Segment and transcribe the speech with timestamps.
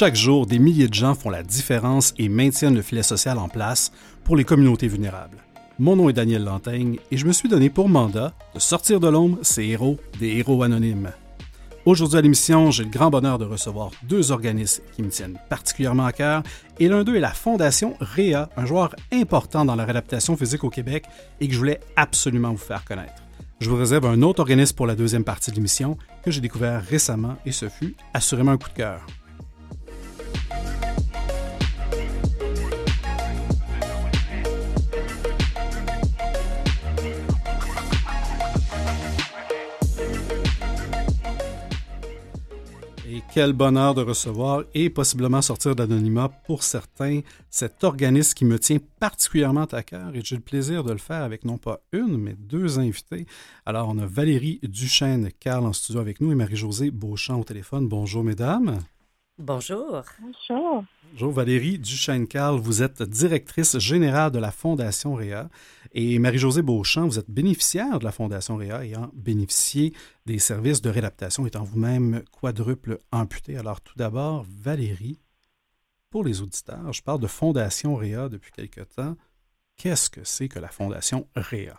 [0.00, 3.50] Chaque jour, des milliers de gens font la différence et maintiennent le filet social en
[3.50, 3.92] place
[4.24, 5.36] pour les communautés vulnérables.
[5.78, 9.08] Mon nom est Daniel Lantaigne et je me suis donné pour mandat de sortir de
[9.08, 11.10] l'ombre ces héros des héros anonymes.
[11.84, 16.06] Aujourd'hui à l'émission, j'ai le grand bonheur de recevoir deux organismes qui me tiennent particulièrement
[16.06, 16.44] à cœur
[16.78, 20.70] et l'un d'eux est la Fondation REA, un joueur important dans la réadaptation physique au
[20.70, 21.04] Québec
[21.42, 23.22] et que je voulais absolument vous faire connaître.
[23.60, 26.82] Je vous réserve un autre organisme pour la deuxième partie de l'émission que j'ai découvert
[26.82, 29.04] récemment et ce fut assurément un coup de cœur.
[43.32, 48.78] Quel bonheur de recevoir et possiblement sortir d'anonymat pour certains cet organisme qui me tient
[48.98, 52.34] particulièrement à cœur et j'ai le plaisir de le faire avec non pas une, mais
[52.34, 53.26] deux invités.
[53.66, 57.88] Alors, on a Valérie Duchesne-Carl en studio avec nous et Marie-Josée Beauchamp au téléphone.
[57.88, 58.80] Bonjour, mesdames.
[59.38, 60.02] Bonjour.
[60.20, 60.84] Bonjour.
[61.12, 65.48] Bonjour Valérie Duchesne-Carl, vous êtes directrice générale de la Fondation REA
[65.92, 69.92] et Marie-Josée Beauchamp, vous êtes bénéficiaire de la Fondation REA ayant bénéficié
[70.26, 73.56] des services de réadaptation étant vous-même quadruple amputé.
[73.56, 75.20] Alors tout d'abord, Valérie,
[76.10, 79.16] pour les auditeurs, je parle de Fondation REA depuis quelque temps.
[79.76, 81.74] Qu'est-ce que c'est que la Fondation REA?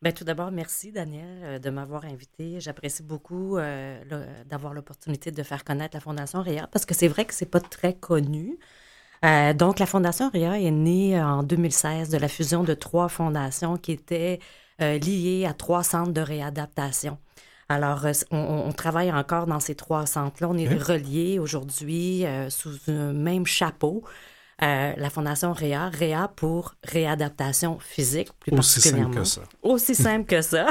[0.00, 2.60] Bien, tout d'abord, merci Daniel euh, de m'avoir invité.
[2.60, 7.24] J'apprécie beaucoup euh, d'avoir l'opportunité de faire connaître la Fondation RIA parce que c'est vrai
[7.24, 8.58] que c'est pas très connu.
[9.24, 13.76] Euh, donc, la Fondation RIA est née en 2016 de la fusion de trois fondations
[13.76, 14.38] qui étaient
[14.80, 17.18] liées à trois centres de réadaptation.
[17.68, 20.48] Alors, on, travaille encore dans ces trois centres-là.
[20.48, 24.04] On est reliés aujourd'hui sous un même chapeau.
[24.60, 29.42] Euh, la Fondation REA, REA pour réadaptation physique, plus Aussi simple que ça.
[29.62, 30.66] Aussi simple que ça.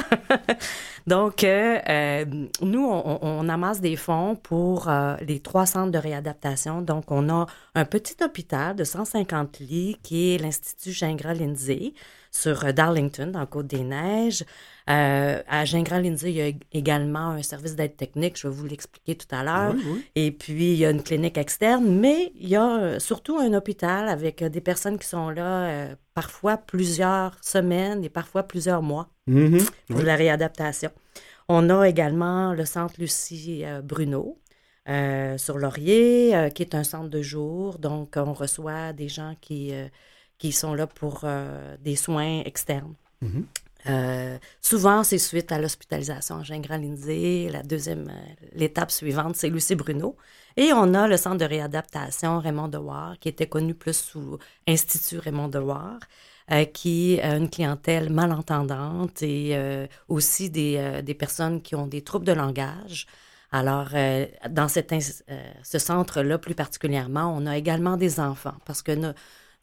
[1.08, 2.26] Donc, euh, euh,
[2.62, 6.82] nous, on, amasse des fonds pour les trois centres de réadaptation.
[6.82, 7.46] Donc, on a
[7.76, 11.94] un petit hôpital de 150 lits qui est l'Institut Gingras-Lindsay
[12.30, 14.44] sur Darlington, dans Côte-des-Neiges.
[14.90, 19.16] Euh, à Gingras-Lindsay, il y a également un service d'aide technique, je vais vous l'expliquer
[19.16, 19.76] tout à l'heure.
[20.16, 23.54] Et puis, il y a une clinique externe, mais il y a euh, surtout un
[23.54, 29.10] hôpital avec euh, des personnes qui sont là parfois plusieurs semaines et parfois plusieurs mois
[29.28, 29.70] mm-hmm.
[29.90, 30.92] pour la réadaptation.
[31.50, 34.40] On a également le centre Lucie Bruno.
[35.38, 37.78] sur Laurier, qui est un centre de jour.
[37.78, 39.74] Donc, on reçoit des gens qui,
[40.38, 41.26] qui sont là pour
[41.82, 42.96] des soins externes.
[43.24, 43.44] Mm-hmm.
[43.90, 47.50] Euh, souvent, c'est suite à l'hospitalisation Gingras-Lindsay.
[47.52, 50.16] La deuxième, euh, l'étape suivante, c'est Lucie Bruno.
[50.56, 54.38] Et on a le centre de réadaptation Raymond Dewar, qui était connu plus sous
[54.68, 56.00] Institut Raymond Dewar,
[56.52, 62.34] euh, qui a une clientèle malentendante et aussi des, personnes qui ont des troubles de
[62.34, 63.08] langage.
[63.52, 63.90] Alors,
[64.50, 69.14] dans ce centre-là, plus particulièrement, on a également des enfants parce que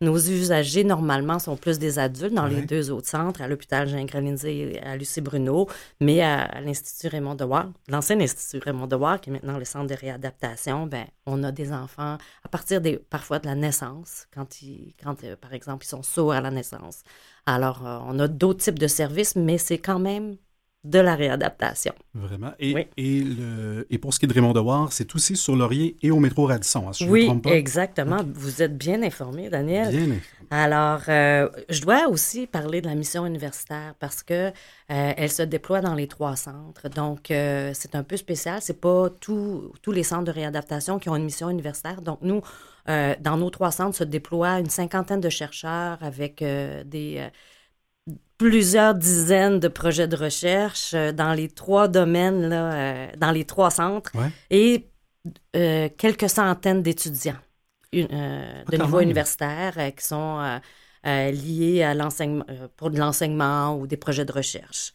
[0.00, 4.56] nos usagers, normalement, sont plus des adultes dans les deux autres centres, à l'hôpital Gingras-Lindsay
[4.56, 5.68] et à Lucie Bruno,
[6.00, 9.94] mais à, l'Institut Raymond Dewar, l'ancien Institut Raymond Dewar, qui est maintenant le centre de
[9.94, 14.94] réadaptation, ben, on a des enfants à partir des, parfois de la naissance, quand, ils,
[15.02, 17.02] quand euh, par exemple, ils sont sourds à la naissance.
[17.46, 20.36] Alors, euh, on a d'autres types de services, mais c'est quand même
[20.84, 21.94] de la réadaptation.
[22.14, 22.52] Vraiment.
[22.60, 25.96] Et, et, le, et, pour ce qui est de Raymond Dewar, c'est aussi sur Laurier
[26.02, 27.56] et au métro Radisson, hein, si oui, je ne me trompe pas.
[27.56, 28.20] exactement.
[28.34, 29.88] Vous êtes bien informé, Daniel.
[29.88, 30.20] Bien informé.
[30.50, 34.52] Alors, euh, je dois aussi parler de la mission universitaire parce que euh,
[34.88, 36.88] elle se déploie dans les trois centres.
[36.90, 38.60] Donc, euh, c'est un peu spécial.
[38.60, 42.02] C'est pas tous les centres de réadaptation qui ont une mission universitaire.
[42.02, 42.42] Donc, nous,
[42.86, 47.26] dans nos trois centres se déploient une cinquantaine de chercheurs avec des
[48.38, 53.44] plusieurs dizaines de projets de recherche euh, dans les trois domaines, là, euh, dans les
[53.44, 54.12] trois centres,
[54.50, 54.90] et
[55.56, 57.38] euh, quelques centaines d'étudiants
[57.94, 60.60] ah, de niveau universitaire qui sont
[61.04, 62.44] liés à l'enseignement,
[62.76, 64.92] pour de l'enseignement ou des projets de recherche.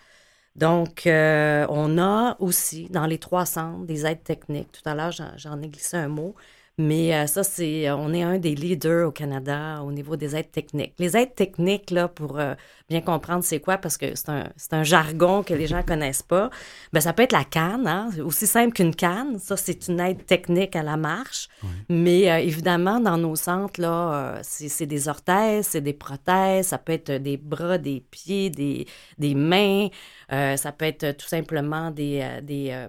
[0.56, 4.72] Donc, on a aussi dans les trois centres des aides techniques.
[4.74, 6.36] Tout à l'heure, j'en ai glissé un mot.
[6.80, 10.34] Mais euh, ça, c'est, euh, on est un des leaders au Canada au niveau des
[10.38, 10.94] aides techniques.
[10.98, 12.56] Les aides techniques, là, pour euh,
[12.88, 16.50] bien comprendre c'est quoi, parce que c'est un, un jargon que les gens connaissent pas,
[16.94, 19.40] ben, ça peut être la canne, hein, aussi simple qu'une canne.
[19.40, 21.50] Ça, c'est une aide technique à la marche.
[21.90, 26.94] Mais évidemment, dans nos centres, là, c'est, c'est des orthèses, c'est des prothèses, ça peut
[26.94, 28.88] être des bras, des pieds, des,
[29.18, 29.90] des mains.
[30.32, 32.88] Euh, ça peut être tout simplement des, euh, des, euh,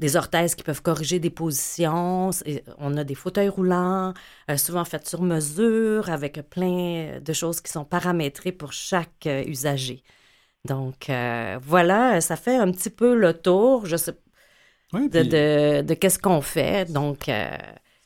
[0.00, 2.30] des, orthèses qui peuvent corriger des positions.
[2.78, 4.12] On a des fauteuils roulants,
[4.56, 10.02] souvent faits sur mesure, avec plein de choses qui sont paramétrées pour chaque usager.
[10.64, 11.10] Donc,
[11.62, 14.12] voilà, ça fait un petit peu le tour, je sais,
[14.92, 16.90] de, de, de qu'est-ce qu'on fait.
[16.92, 17.30] Donc,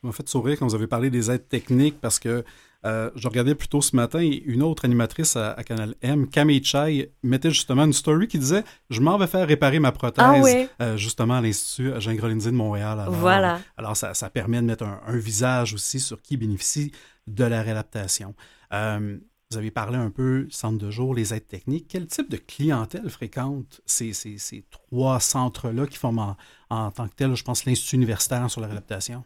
[0.02, 2.44] m'a fait sourire quand vous avez parlé des aides techniques parce que
[2.84, 7.12] euh, je regardais plus tôt ce matin une autre animatrice à, Canal M, Camille Chai,
[7.22, 10.96] mettait justement une story qui disait Je m'en vais faire réparer ma prothèse, ah euh,
[10.96, 12.98] justement à l'Institut Jean Grolinzé de Montréal.
[12.98, 13.60] Alors, voilà.
[13.76, 16.90] Alors, ça, permet de mettre un, visage aussi sur qui bénéficie
[17.28, 18.34] de la réadaptation.
[18.72, 19.18] Euh,
[19.50, 21.86] vous avez parlé un peu centre de jour, les aides techniques.
[21.88, 26.34] Quel type de clientèle fréquente ces, ces, ces trois centres-là qui forment
[26.70, 29.24] en, tant que tel, je pense, l'Institut universitaire sur la réadaptation?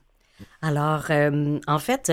[0.61, 1.07] Alors,
[1.67, 2.11] en fait,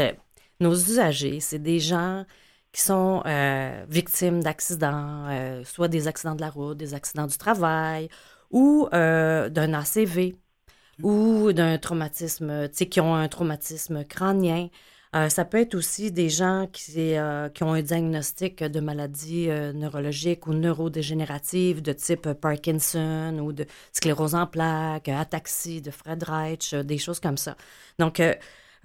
[0.63, 2.25] nos usagers, c'est des gens
[2.73, 7.37] qui sont euh, victimes d'accidents, euh, soit des accidents de la route, des accidents du
[7.37, 8.09] travail,
[8.51, 10.35] ou euh, d'un ACV,
[11.03, 14.69] ou d'un traumatisme, tu sais, qui ont un traumatisme crânien.
[15.29, 17.15] ça peut être aussi des gens qui,
[17.53, 24.35] qui ont un diagnostic de maladie neurologique ou neurodégénérative de type Parkinson ou de sclérose
[24.35, 27.55] en plaques, ataxie de Fred Reich, des choses comme ça.
[27.99, 28.21] Donc,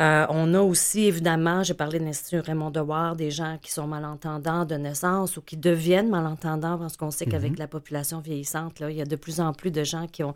[0.01, 3.89] euh, on a aussi, évidemment, j'ai parlé de l'Institut Raymond Dewar, des gens qui sont
[3.89, 7.59] malentendants de naissance ou qui deviennent malentendants parce qu'on sait qu'avec mhm.
[7.59, 10.35] la population vieillissante, là, il y a de plus en plus de gens qui ont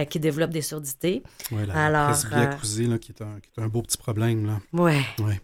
[0.00, 1.22] euh, qui développent des surdités.
[1.50, 2.16] Oui, la Alors, euh,
[2.96, 4.60] qui, est un, qui est un beau petit problème.
[4.72, 4.94] Oui.
[5.18, 5.40] Ouais.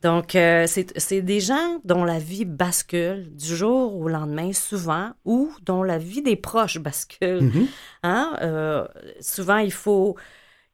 [0.00, 5.82] Donc, c'est des gens dont la vie bascule du jour au lendemain, souvent, ou dont
[5.82, 7.42] la vie des proches bascule.
[7.42, 7.66] Mhm.
[8.04, 8.86] hein?
[9.20, 10.14] souvent, il faut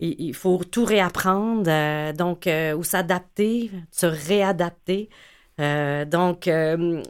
[0.04, 5.08] il, faut tout réapprendre, euh, donc, euh, ou s'adapter, se réadapter.
[5.60, 6.50] Euh, donc,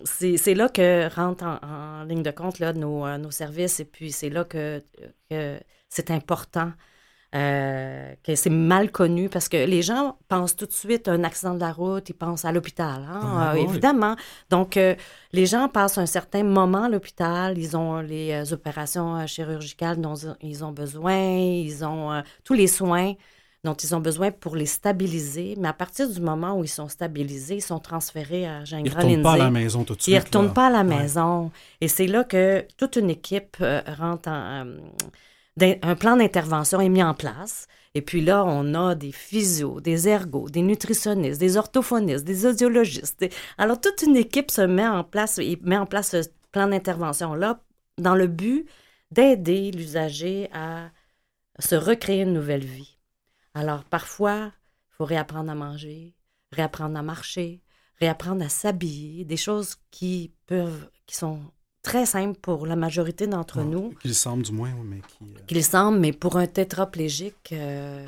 [0.04, 4.30] c'est là que rentre en, ligne de compte là, nos, nos services et puis c'est
[4.30, 4.82] là que
[5.88, 6.72] c'est important
[7.34, 11.24] euh, que c'est mal connu parce que les gens pensent tout de suite à un
[11.24, 14.14] accident de la route, ils pensent à l'hôpital, hein, ah, euh, évidemment.
[14.50, 14.94] Donc, euh,
[15.32, 20.64] les gens passent un certain moment à l'hôpital, ils ont les opérations chirurgicales dont ils
[20.64, 23.14] ont besoin, ils ont tous les soins
[23.64, 25.56] dont ils ont besoin pour les stabiliser.
[25.58, 28.84] Mais à partir du moment où ils sont stabilisés, ils sont transférés à Jean Ils
[28.84, 30.14] ne retournent pas à la maison tout de suite.
[30.14, 31.50] Ils ne retournent pas à la maison.
[31.80, 33.56] Et c'est là que toute une équipe
[33.98, 34.66] rentre en
[35.60, 37.66] un plan d'intervention est mis en place.
[37.94, 43.24] Et puis là, on a des physios, des ergos, des nutritionnistes, des orthophonistes, des audiologistes.
[43.56, 47.60] Alors, toute une équipe se met en place et met en place ce plan d'intervention-là
[47.98, 48.68] dans le but
[49.12, 50.90] d'aider l'usager à
[51.60, 52.98] se recréer une nouvelle vie.
[53.54, 54.50] Alors, parfois,
[54.90, 56.16] il faut réapprendre à manger,
[56.50, 57.62] réapprendre à marcher,
[58.00, 61.40] réapprendre à s'habiller, des choses qui peuvent, qui sont
[61.84, 63.92] très simple pour la majorité d'entre nous.
[64.00, 65.24] Qu'il semble du moins, mais qui...
[65.24, 68.04] Euh, qu'il semble, mais pour un tétraplégique, euh,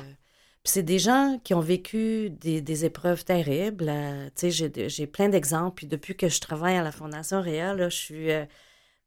[0.65, 3.85] c'est des gens qui ont vécu des, épreuves terribles.
[3.87, 5.75] Euh, tu sais, j'ai plein d'exemples.
[5.75, 8.27] Puis depuis que je travaille à la Fondation Réal, je suis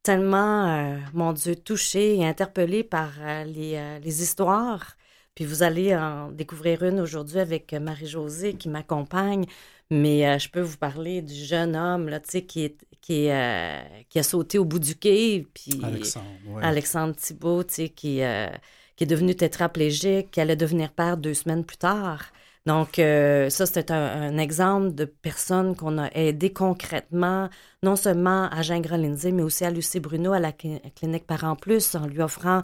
[0.03, 3.11] tellement, mon Dieu, touchée et interpellée par
[3.45, 4.97] les, les histoires.
[5.35, 9.45] Puis vous allez en découvrir une aujourd'hui avec Marie-Josée qui m'accompagne.
[9.91, 14.23] Mais je peux vous parler du jeune homme là, qui, est, qui, euh, qui a
[14.23, 15.47] sauté au bout du quai.
[15.55, 16.27] Puis Alexandre,
[16.63, 18.49] Alexandre Thibault, qui, euh,
[18.97, 22.27] qui est devenu tétraplégique, qui allait devenir père deux semaines plus tard.
[22.67, 27.49] Donc, euh, ça, c'était un, exemple de personnes qu'on a aidées concrètement,
[27.83, 31.95] non seulement à Jean Lindsay, mais aussi à Lucie Bruno à la clinique Parents Plus,
[31.95, 32.63] en lui offrant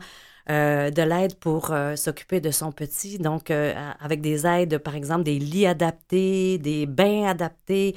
[0.48, 3.18] de l'aide pour s'occuper de son petit.
[3.18, 7.94] Donc, avec des aides, par exemple, des lits adaptés, des bains adaptés,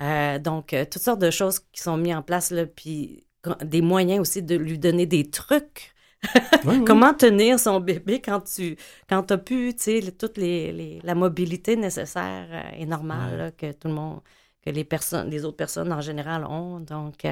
[0.00, 3.24] euh, donc, euh, toutes sortes de choses qui sont mises en place, là, puis
[3.62, 5.94] des moyens aussi de lui donner des trucs.
[6.86, 8.76] Comment tenir son bébé quand tu
[9.08, 13.88] quand as pu, tu sais, toute les, la mobilité nécessaire euh, et normale que tout
[13.88, 14.20] le monde,
[14.62, 16.80] que les personnes, les autres personnes en général ont.
[16.80, 17.26] Donc,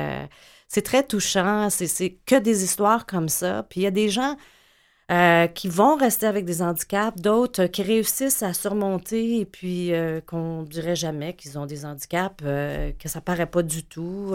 [0.69, 1.69] c'est très touchant.
[1.69, 3.67] C'est que des histoires comme ça.
[3.69, 4.37] Puis il y a des gens
[5.11, 10.21] euh, qui vont rester avec des handicaps, d'autres qui réussissent à surmonter et puis euh,
[10.21, 14.35] qu'on dirait jamais qu'ils ont des handicaps, euh, que ça paraît pas du tout.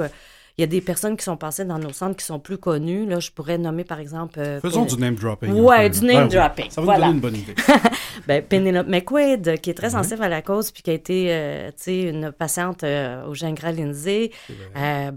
[0.57, 3.05] Il y a des personnes qui sont passées dans nos centres qui sont plus connues.
[3.05, 4.39] Là, je pourrais nommer par exemple.
[4.63, 5.53] Faisons du name dropping.
[5.53, 6.71] Ouais, du name dropping.
[6.71, 7.55] Ça va nous donner une bonne idée.
[8.27, 11.83] ben, Penelope McQuaid, qui est très sensible à la cause, puis qui a été, tu
[11.83, 14.31] sais, une patiente au Gingras Lindsay.
[14.75, 15.13] ben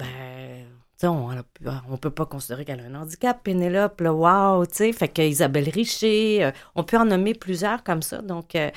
[1.02, 5.08] on ne peut pas considérer qu'elle a un handicap, Pénélope, le wow, tu sais, fait
[5.08, 8.54] qu'Isabelle Richer, euh, on peut en nommer plusieurs comme ça, donc...
[8.54, 8.70] Euh,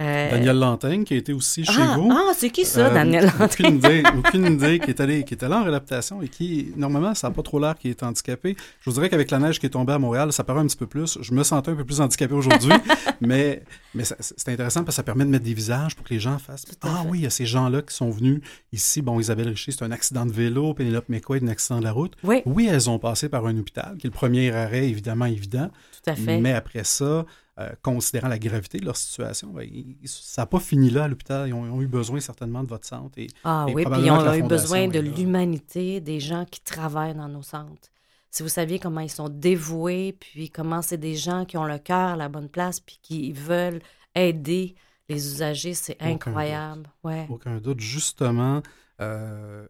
[0.00, 2.08] euh, Daniel Lantaigne, qui a été aussi chez ah, vous.
[2.12, 3.46] Ah, c'est qui ça, euh, Daniel Lantaigne?
[3.46, 7.16] Aucune idée, aucune idée, qui est allé, qui est allé en réadaptation et qui, normalement,
[7.16, 8.56] ça n'a pas trop l'air qu'il est handicapé.
[8.80, 10.76] Je vous dirais qu'avec la neige qui est tombée à Montréal, ça paraît un petit
[10.76, 11.18] peu plus.
[11.20, 12.72] Je me sentais un peu plus handicapé aujourd'hui,
[13.20, 16.20] mais, mais c'est intéressant parce que ça permet de mettre des visages pour que les
[16.20, 18.40] gens fassent Ah oui, il y a ces gens-là qui sont venus
[18.72, 19.02] ici.
[19.02, 20.74] Bon, Isabelle Richer, c'est un accident de vélo.
[20.74, 22.14] Pénélope McQuaid, un accident de la route.
[22.22, 22.42] Oui.
[22.46, 25.70] Oui, elles ont passé par un hôpital, qui est le premier arrêt, évidemment, évident.
[26.04, 26.40] Tout à fait.
[26.40, 27.26] Mais après ça,
[27.58, 29.68] euh, considérant la gravité de leur situation, ben,
[30.04, 31.48] ça n'a pas fini là à l'hôpital.
[31.48, 33.18] Ils, ont, eu besoin certainement de votre centre.
[33.18, 37.28] Et, ah oui, puis ils ont eu besoin de l'humanité des gens qui travaillent dans
[37.28, 37.88] nos centres.
[38.30, 41.78] Si vous saviez comment ils sont dévoués, puis comment c'est des gens qui ont le
[41.78, 43.80] cœur à la bonne place, puis qui veulent
[44.14, 44.76] aider
[45.08, 46.88] les usagers, c'est incroyable.
[47.02, 47.18] Aucun doute.
[47.18, 47.26] Ouais.
[47.28, 47.80] Aucun doute.
[47.80, 48.62] Justement,
[49.00, 49.66] euh,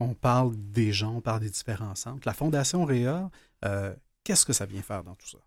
[0.00, 2.22] on parle des gens, on parle des différents centres.
[2.24, 3.30] La Fondation Réa,
[3.64, 5.38] euh, qu'est-ce que ça vient faire dans tout ça?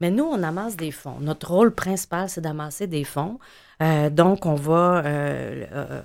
[0.00, 1.16] Mais nous, on amasse des fonds.
[1.20, 3.38] Notre rôle principal, c'est d'amasser des fonds.
[3.82, 5.02] Euh, donc, on va,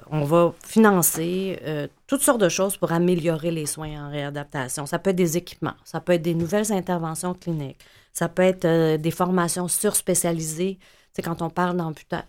[0.09, 1.59] on va financer
[2.07, 4.85] toutes sortes de choses pour améliorer les soins en réadaptation.
[4.85, 7.79] Ça peut être des équipements, ça peut être des nouvelles interventions cliniques,
[8.13, 10.79] ça peut être des formations surspécialisées
[11.13, 11.77] c'est quand on parle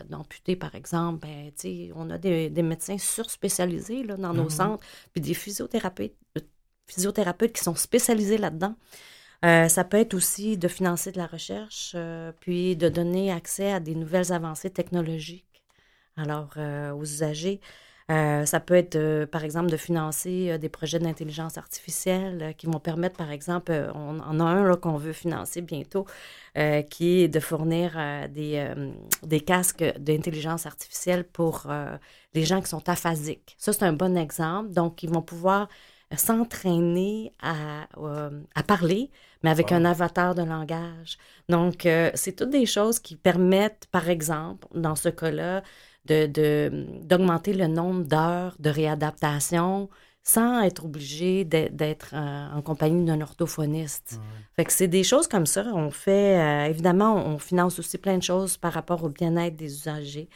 [0.09, 1.53] d'amputé, par exemple, ben,
[1.95, 4.51] on a des, médecins surspécialisés là, dans nos mm-hmm.
[4.51, 6.41] centres, puis des physiothérapeutes, euh,
[6.87, 8.75] physiothérapeutes qui sont spécialisés là-dedans.
[9.45, 13.73] Euh, ça peut être aussi de financer de la recherche, euh, puis de donner accès
[13.73, 15.63] à des nouvelles avancées technologiques
[16.17, 16.55] alors
[16.95, 17.61] aux usagers.
[18.11, 22.67] Euh, ça peut être, euh, par exemple, de financer euh, des projets d'intelligence artificielle qui
[22.67, 26.07] vont permettre, par exemple, on en a un qu'on veut financer bientôt,
[26.91, 27.93] qui est de fournir
[28.31, 28.67] des,
[29.23, 31.67] des casques d'intelligence artificielle pour
[32.35, 33.55] les gens qui sont aphasiques.
[33.59, 34.71] Ça, c'est un bon exemple.
[34.71, 35.69] Donc, ils vont pouvoir
[36.17, 37.87] s'entraîner à,
[38.67, 39.11] parler,
[39.43, 41.19] mais avec un avatar de langage.
[41.49, 45.63] Donc, c'est toutes des choses qui permettent, par exemple, dans ce cas-là,
[46.05, 49.89] d'augmenter de, le nombre d'heures de réadaptation
[50.25, 54.21] sans être obligé d'être euh, en compagnie d'un orthophoniste.
[54.55, 55.65] Fait que c'est des choses comme ça.
[55.75, 59.73] On fait, euh, évidemment, on finance aussi plein de choses par rapport au bien-être des
[59.75, 60.29] usagers.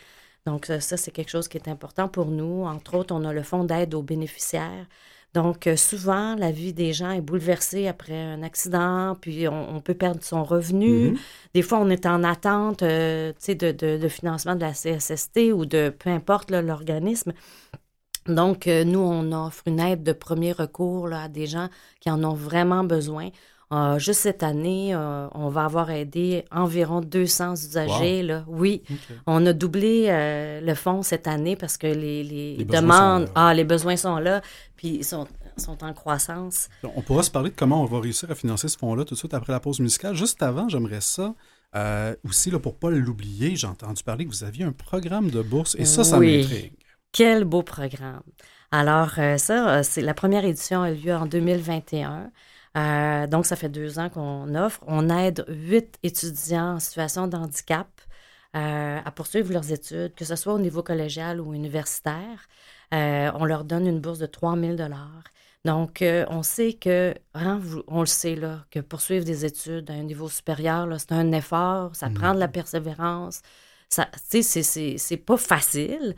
[0.44, 2.64] Donc, ça, c'est quelque chose qui est important pour nous.
[2.64, 4.86] Entre autres, on a le fonds d'aide aux bénéficiaires.
[5.36, 9.92] Donc, euh, souvent, la vie des gens est bouleversée après un accident, puis on, peut
[9.92, 11.10] perdre son revenu.
[11.10, 11.18] Mm-hmm.
[11.52, 15.90] Des fois, on est en attente euh, de, de, financement de la CSST ou de
[15.90, 17.34] peu importe l'organisme.
[18.26, 21.68] Donc, euh, nous, on offre une aide de premier recours à des gens
[22.00, 23.28] qui en ont vraiment besoin.
[23.98, 28.22] Juste cette année, on va avoir aidé environ 200 usagers.
[28.22, 28.44] Là.
[28.46, 28.82] Oui,
[29.26, 30.06] on a doublé
[30.62, 34.40] le fonds cette année parce que les, demandes, ah, les besoins sont là
[34.76, 36.68] puis ils sont, sont en croissance.
[36.94, 39.18] On pourra se parler de comment on va réussir à financer ce fonds-là tout de
[39.18, 40.14] suite après la pause musicale.
[40.14, 41.34] Juste avant, j'aimerais ça.
[41.74, 45.30] Euh, aussi, là, pour ne pas l'oublier, j'ai entendu parler que vous aviez un programme
[45.30, 46.38] de bourse et ça, ça oui.
[46.38, 46.72] m'intrigue.
[47.12, 48.22] Quel beau programme.
[48.70, 52.30] Alors, euh, ça, euh, c'est la première édition a lieu en 2021.
[52.76, 54.80] Donc, ça fait deux ans qu'on offre.
[54.86, 57.88] On aide huit étudiants en situation de handicap
[58.52, 62.48] à poursuivre leurs études, que ce soit au niveau collégial ou universitaire.
[62.94, 64.76] Euh, on leur donne une bourse de 3 000
[65.64, 69.94] donc, euh, on sait que, hein, on le sait, là, que poursuivre des études à
[69.94, 73.42] un niveau supérieur, c'est un effort, ça prend de la persévérance.
[73.88, 76.14] Ça, c'est pas facile.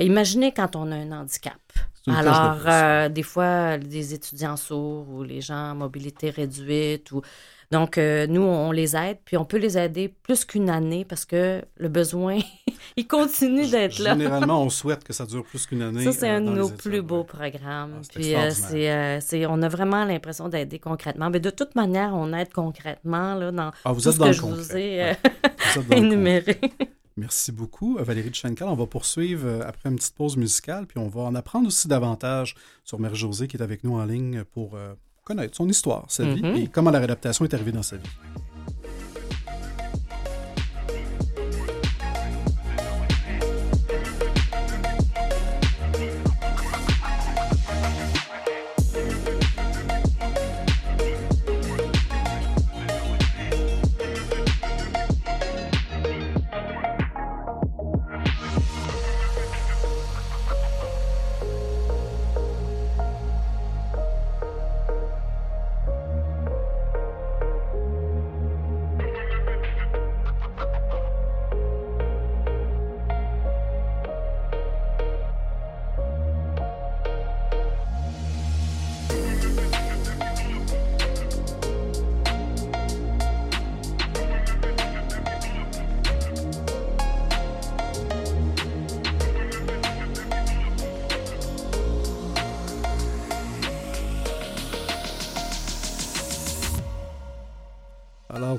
[0.00, 1.60] Imaginez quand on a un handicap.
[2.06, 7.22] Alors, euh, des fois, des étudiants sourds ou les gens à mobilité réduite ou
[7.70, 11.24] donc, euh, nous, on les aide, puis on peut les aider plus qu'une année parce
[11.24, 12.38] que le besoin,
[12.96, 14.14] il continue d'être là.
[14.14, 16.02] Généralement, on souhaite que ça dure plus qu'une année.
[16.02, 18.00] Ça, c'est euh, un de nos plus beaux programmes.
[18.02, 18.34] Ah, puis,
[19.20, 21.30] c'est, on a vraiment l'impression d'aider concrètement.
[21.30, 24.76] Mais de toute manière, on aide concrètement là, dans ah, tout ce que je vous
[24.76, 25.14] ai
[25.92, 26.58] énuméré.
[27.20, 31.20] Merci beaucoup, Valérie de On va poursuivre après une petite pause musicale, puis on va
[31.20, 34.78] en apprendre aussi davantage sur Mère Josée qui est avec nous en ligne pour
[35.22, 36.64] connaître son histoire, sa vie, mm-hmm.
[36.64, 38.08] et comment la réadaptation est arrivée dans sa vie.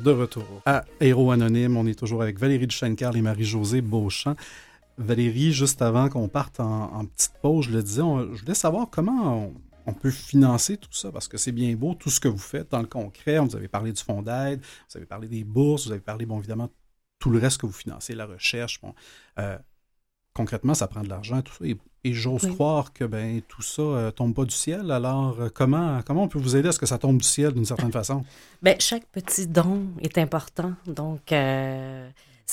[0.01, 1.77] De retour à Héros Anonyme.
[1.77, 4.36] On est toujours avec Valérie Duchesne-Carl et Marie-Josée Beauchamp.
[4.98, 9.53] Valérie, juste avant qu'on parte en, petite pause, je le disais, je voulais savoir comment
[9.86, 12.72] on, peut financer tout ça, parce que c'est bien beau tout ce que vous faites
[12.72, 13.39] dans le concret.
[13.39, 16.39] Vous avez parlé du fonds d'aide, vous avez parlé des bourses, vous avez parlé, bon,
[16.39, 16.70] évidemment,
[17.20, 18.81] tout le reste que vous financez, la recherche.
[18.81, 18.93] Bon,
[20.33, 21.65] concrètement, ça prend de l'argent, tout ça.
[21.65, 21.77] Et,
[22.13, 24.91] j'ose croire que ben, tout ça ne tombe pas du ciel.
[24.91, 27.65] Alors, comment, comment on peut vous aider à ce que ça tombe du ciel d'une
[27.65, 28.23] certaine façon?
[28.63, 30.73] Bien, chaque petit don est important.
[30.88, 31.31] Donc,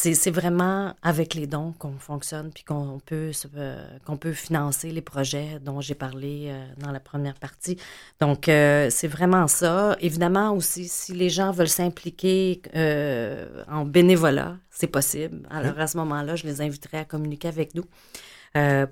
[0.01, 5.01] c'est vraiment avec les dons qu'on fonctionne puis qu'on peut, euh, qu'on peut financer les
[5.01, 7.77] projets dont j'ai parlé euh, dans la première partie.
[8.21, 9.97] Donc, euh, c'est vraiment ça.
[10.01, 12.63] Évidemment aussi, si les gens veulent s'impliquer
[13.69, 15.47] en bénévolat, c'est possible.
[15.51, 17.85] Alors, à ce moment-là, je les inviterai à communiquer avec nous.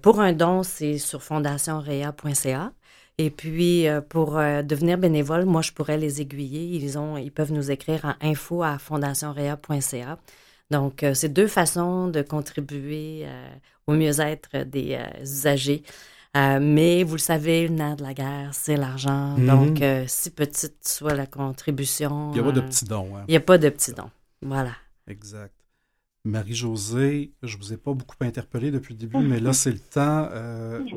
[0.02, 2.72] pour un don, c'est sur fondationrea.ca.
[3.18, 6.64] Et puis, pour devenir bénévole, moi, je pourrais les aiguiller.
[6.76, 10.18] Ils, ont, ils peuvent nous écrire à info à fondationrea.ca.
[10.70, 13.48] Donc, euh, c'est deux façons de contribuer euh,
[13.86, 15.82] au mieux-être des euh, usagers.
[16.34, 19.36] mais vous le savez, le nerf de la guerre, c'est l'argent.
[19.38, 19.46] Mhm.
[19.46, 22.30] Donc, si petite soit la contribution.
[22.32, 23.16] Il n'y a pas de petits dons.
[23.16, 23.24] Hein.
[23.28, 24.10] Il n'y a pas de petits dons.
[24.42, 24.72] Voilà.
[25.06, 25.54] Exact.
[26.24, 29.78] Marie-Josée, je ne vous ai pas beaucoup interpellé depuis le début, mais là, c'est le
[29.78, 30.28] temps.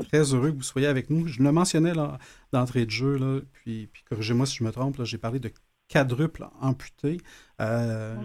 [0.09, 1.27] très heureux que vous soyez avec nous.
[1.27, 1.93] Je le mentionnais
[2.51, 5.51] d'entrée de jeu, là, puis, puis corrigez-moi si je me trompe, j'ai parlé de
[5.89, 7.17] quadruple amputé.
[7.59, 8.15] Euh,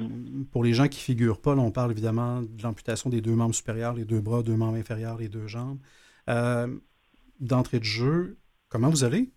[0.52, 3.54] pour les gens qui ne figurent pas, on parle évidemment de l'amputation des deux membres
[3.54, 5.78] supérieurs, les deux bras, deux membres inférieurs, les deux jambes.
[6.28, 6.68] Euh,
[7.40, 9.30] d'entrée de jeu, comment vous allez?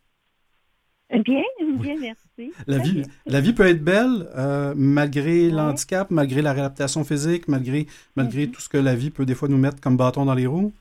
[1.10, 1.42] Bien,
[1.80, 2.52] bien, merci.
[2.68, 7.88] La vie, la vie peut être belle euh, malgré l'handicap, malgré la réadaptation physique, malgré,
[8.18, 8.52] malgré mhm.
[8.52, 10.74] tout ce que la vie peut des fois nous mettre comme bâton dans les roues?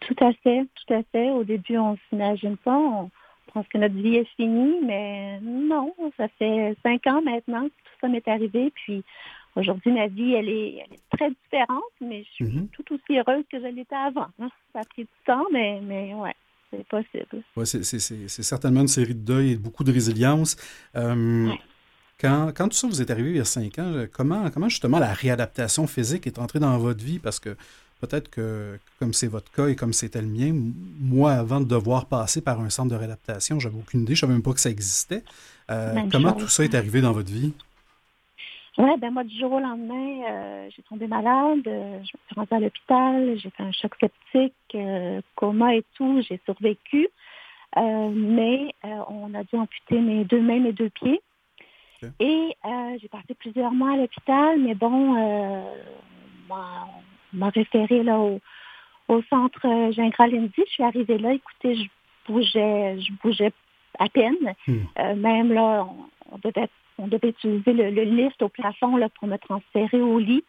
[0.00, 1.30] Tout à fait, tout à fait.
[1.30, 2.76] Au début, on ne s'imagine pas.
[2.76, 3.10] On,
[3.56, 7.96] pense que notre vie est finie, mais non, ça fait cinq ans maintenant que tout
[8.02, 8.70] ça m'est arrivé.
[8.74, 9.02] Puis
[9.54, 12.68] aujourd'hui, ma vie, elle est, très différente, mais je suis mhm.
[12.68, 14.26] tout aussi heureuse que je l'étais avant.
[14.38, 14.50] Hein.
[14.74, 16.34] Ça a pris du temps, mais, mais ouais.
[16.70, 17.44] C'est possible.
[17.56, 20.56] Oui, c'est certainement une série de deuil et beaucoup de résilience.
[20.96, 21.48] Euh,
[22.20, 24.98] quand, quand, tout ça vous est arrivé il y a cinq ans, comment, comment justement
[24.98, 27.20] la réadaptation physique est entrée dans votre vie?
[27.20, 27.56] Parce que
[28.00, 30.52] Peut-être que, comme c'est votre cas et comme c'était le mien,
[31.00, 34.20] moi, avant de devoir passer par un centre de réadaptation, j'avais aucune idée, je ne
[34.20, 35.22] savais même pas que ça existait.
[35.70, 37.54] Euh, comment tout ça est arrivé dans votre vie?
[38.76, 42.34] Oui, ben moi, du jour au lendemain, euh, j'ai tombé malade, euh, je me suis
[42.34, 44.76] rendue à l'hôpital, j'ai fait un choc septique,
[45.34, 47.08] coma et tout, j'ai survécu.
[47.74, 48.74] mais
[49.08, 51.22] on a dû amputer mes deux mains, mes deux pieds.
[52.20, 52.54] Et
[53.00, 55.14] j'ai passé plusieurs mois à l'hôpital, mais bon,
[56.46, 56.86] moi,
[57.32, 58.40] m'a référé là au,
[59.08, 61.88] au centre euh, Gingras Je suis arrivée là, écoutez, je
[62.26, 63.52] bougeais, je bougeais
[63.98, 64.54] à peine.
[64.66, 64.80] Hmm.
[64.98, 65.86] Euh, même là,
[66.30, 70.44] on, devait, on devait utiliser le, lift au plafond là, pour me transférer au lit.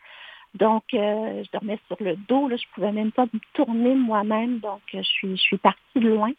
[0.55, 2.47] Donc, euh, je dormais sur le dos.
[2.47, 4.59] Là, je pouvais même pas me tourner moi-même.
[4.59, 6.31] Donc, je suis, je suis partie de loin.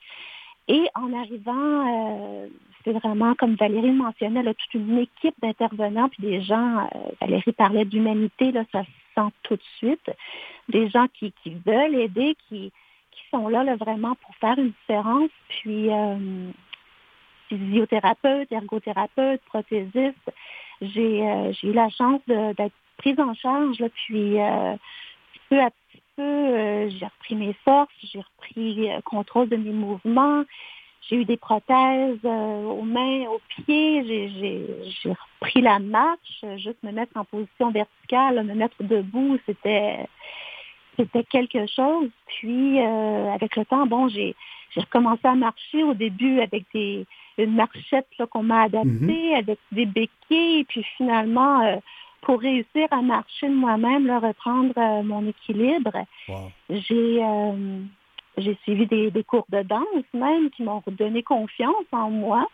[0.67, 2.47] Et en arrivant,
[2.85, 6.91] c'est vraiment, comme Valérie le mentionnait, là, toute une équipe d'intervenants, puis des gens,
[7.23, 8.83] Valérie parlait d'humanité, là, ça
[9.43, 10.11] tout de suite,
[10.69, 11.33] des gens qui,
[11.67, 12.73] veulent aider, qui,
[13.11, 15.31] qui sont là, vraiment pour faire une différence.
[15.49, 16.51] Puis, euh,
[17.49, 20.31] physiothérapeute, ergothérapeute, prothésiste,
[20.83, 24.77] j'ai euh, eu la chance d'être prise en charge, là, puis euh,
[25.49, 30.45] peu à petit peu, j'ai repris mes forces, j'ai repris contrôle de mes mouvements,
[31.03, 34.05] j'ai eu des prothèses euh, aux mains, aux pieds.
[34.05, 40.07] J'ai repris la marche, juste me mettre en position verticale, me mettre debout, c'était
[40.99, 42.11] c'était quelque chose.
[42.27, 44.35] Puis euh, avec le temps, bon, j'ai
[44.77, 47.07] recommencé à marcher au début avec des
[47.39, 49.39] une marchette qu'on m'a adaptée, mm-hmm.
[49.39, 51.77] avec des béquilles, puis finalement, euh,
[52.21, 56.05] pour réussir à marcher de moi-même, reprendre mon équilibre,
[56.69, 57.23] j'ai
[58.39, 62.47] j'ai suivi des, cours de danse même qui m'ont donné confiance en moi.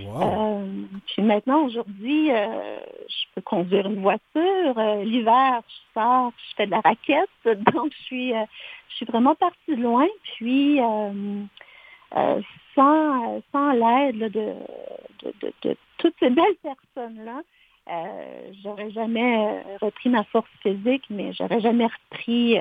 [0.00, 4.78] Euh, puis maintenant, aujourd'hui, euh, je peux conduire une voiture.
[4.78, 7.28] Euh, l'hiver, je sors, je fais de la raquette.
[7.44, 10.06] Donc, je suis, je suis vraiment partie de loin.
[10.36, 10.80] Puis,
[12.74, 14.54] sans, sans l'aide de,
[15.22, 17.42] de, de, toutes ces belles personnes-là,
[18.62, 22.58] j'aurais jamais repris ma force physique, mais j'aurais jamais repris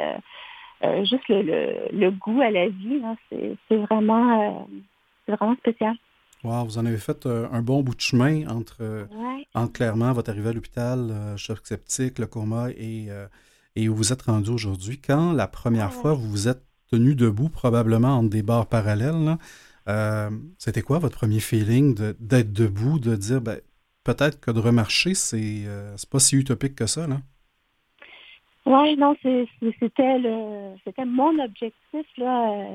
[0.84, 3.02] euh, juste le, goût à la vie.
[3.68, 4.66] C'est vraiment,
[5.30, 5.96] euh, vraiment spécial.
[6.44, 9.08] Wow, vous en avez fait euh, un bon bout de chemin entre,
[9.54, 13.10] entre clairement votre arrivée à l'hôpital, choc sceptique, le coma et,
[13.76, 15.00] et où vous êtes rendu aujourd'hui.
[15.00, 19.38] Quand la première fois vous vous êtes tenu debout, probablement entre des barres parallèles,
[20.58, 23.60] c'était quoi votre premier feeling d'être debout, de dire ben,
[24.06, 25.66] peut-être que de remarcher, c'est
[26.10, 27.20] pas si utopique que ça, là?
[28.66, 32.66] Oui, non, c'était le c'était mon objectif là euh,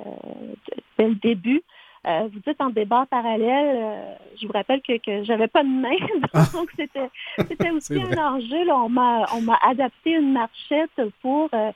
[0.99, 1.62] dès le début.
[2.07, 5.68] Euh, vous dites en débat parallèle, euh, je vous rappelle que, que j'avais pas de
[5.68, 5.97] main,
[6.35, 6.44] Ah.
[6.53, 7.09] donc c'était
[7.49, 8.64] c'était aussi un enjeu.
[8.64, 8.77] là.
[8.77, 11.73] On m'a on m'a adapté une marchette pour euh,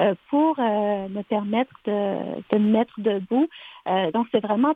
[0.00, 2.16] euh, pour euh, me permettre de,
[2.50, 3.48] de me mettre debout.
[3.88, 4.74] Euh, donc c'est vraiment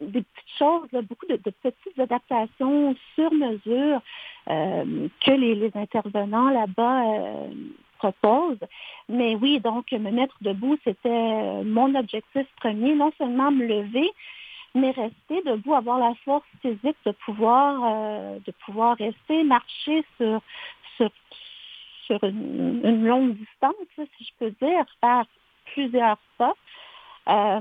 [0.00, 4.00] des petites choses, beaucoup de, petites adaptations sur mesure
[4.50, 7.48] euh, que les, intervenants là-bas euh,
[7.98, 8.64] proposent.
[9.08, 14.10] Mais oui, donc me mettre debout, c'était euh, mon objectif premier, non seulement me lever,
[14.74, 20.40] mais rester debout, avoir la force physique de pouvoir euh, de pouvoir rester, marcher sur
[20.96, 21.10] sur,
[22.06, 25.24] sur une, une longue distance, si je peux dire, faire
[25.72, 26.54] plusieurs pas.
[27.28, 27.60] Euh,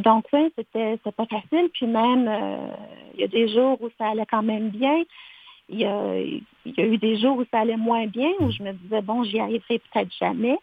[0.00, 1.68] donc oui, c'était pas facile.
[1.72, 2.68] Puis même, euh,
[3.14, 5.02] il y a des jours où ça allait quand même bien.
[5.68, 8.62] Il y, a, y a eu des jours où ça allait moins bien, où je
[8.62, 10.58] me disais, bon, j'y arriverai peut-être jamais.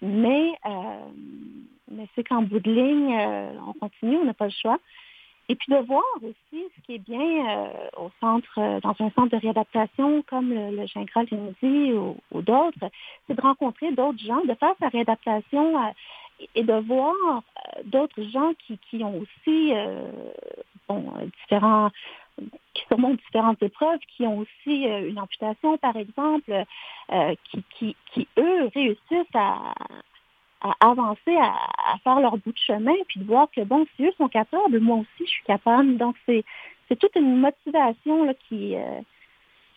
[0.00, 1.04] Mais, euh,
[1.90, 4.78] mais c'est qu'en bout de ligne, euh, on continue, on n'a pas le choix.
[5.50, 9.28] Et puis de voir aussi ce qui est bien euh, au centre, dans un centre
[9.28, 12.90] de réadaptation comme le, le Gingras ou, ou d'autres,
[13.26, 15.74] c'est de rencontrer d'autres gens, de faire sa réadaptation
[16.54, 20.10] et de voir euh, d'autres gens qui, qui ont aussi euh,
[20.88, 21.90] bon, euh, différents
[22.74, 26.64] qui surmontent différentes épreuves, qui ont aussi euh, une amputation, par exemple,
[27.12, 29.74] euh, qui, qui, qui, eux, réussissent à,
[30.60, 31.54] à avancer, à,
[31.92, 34.80] à, faire leur bout de chemin, puis de voir que, bon, si eux sont capables,
[34.80, 35.96] moi aussi, je suis capable.
[35.96, 36.44] Donc, c'est,
[36.88, 39.00] c'est toute une motivation là, qui, euh,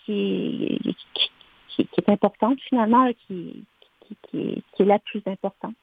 [0.06, 0.80] qui,
[1.70, 3.64] qui, qui, est importante, finalement, là, qui,
[4.08, 5.76] qui, qui est la plus importante.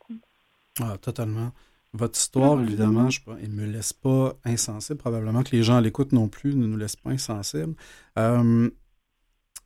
[0.83, 1.51] Ah, totalement.
[1.95, 2.65] Votre histoire, Mhm.
[2.67, 4.99] évidemment, je ne me laisse pas insensible.
[4.99, 7.75] Probablement que les gens à l'écoute non plus ne nous laissent pas insensibles.
[8.19, 8.69] Euh,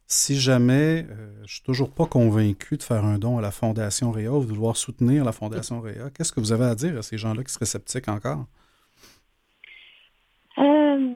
[0.07, 4.11] si jamais, euh, je suis toujours pas convaincu de faire un don à la Fondation
[4.13, 7.03] Réa ou de vouloir soutenir la Fondation Réa, qu'est-ce que vous avez à dire à
[7.03, 8.47] ces gens-là qui seraient sceptiques encore?
[10.59, 11.13] Euh,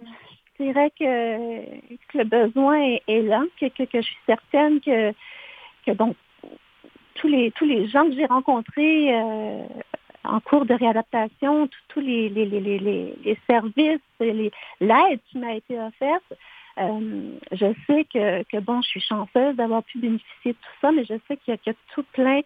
[0.59, 1.79] je dirais que,
[2.09, 5.13] que le besoin est, est là, que, que, que, je suis certaine que,
[5.85, 6.17] que donc,
[7.16, 9.62] tous les, tous les gens que j'ai rencontrés euh,
[10.24, 15.79] en cours de réadaptation, tous les, les, les, les, les services, l'aide qui m'a été
[15.79, 16.33] offerte,
[16.79, 20.92] euh, je sais que, que, bon, je suis chanceuse d'avoir pu bénéficier de tout ça,
[20.92, 22.40] mais je sais qu'il y y a tout plein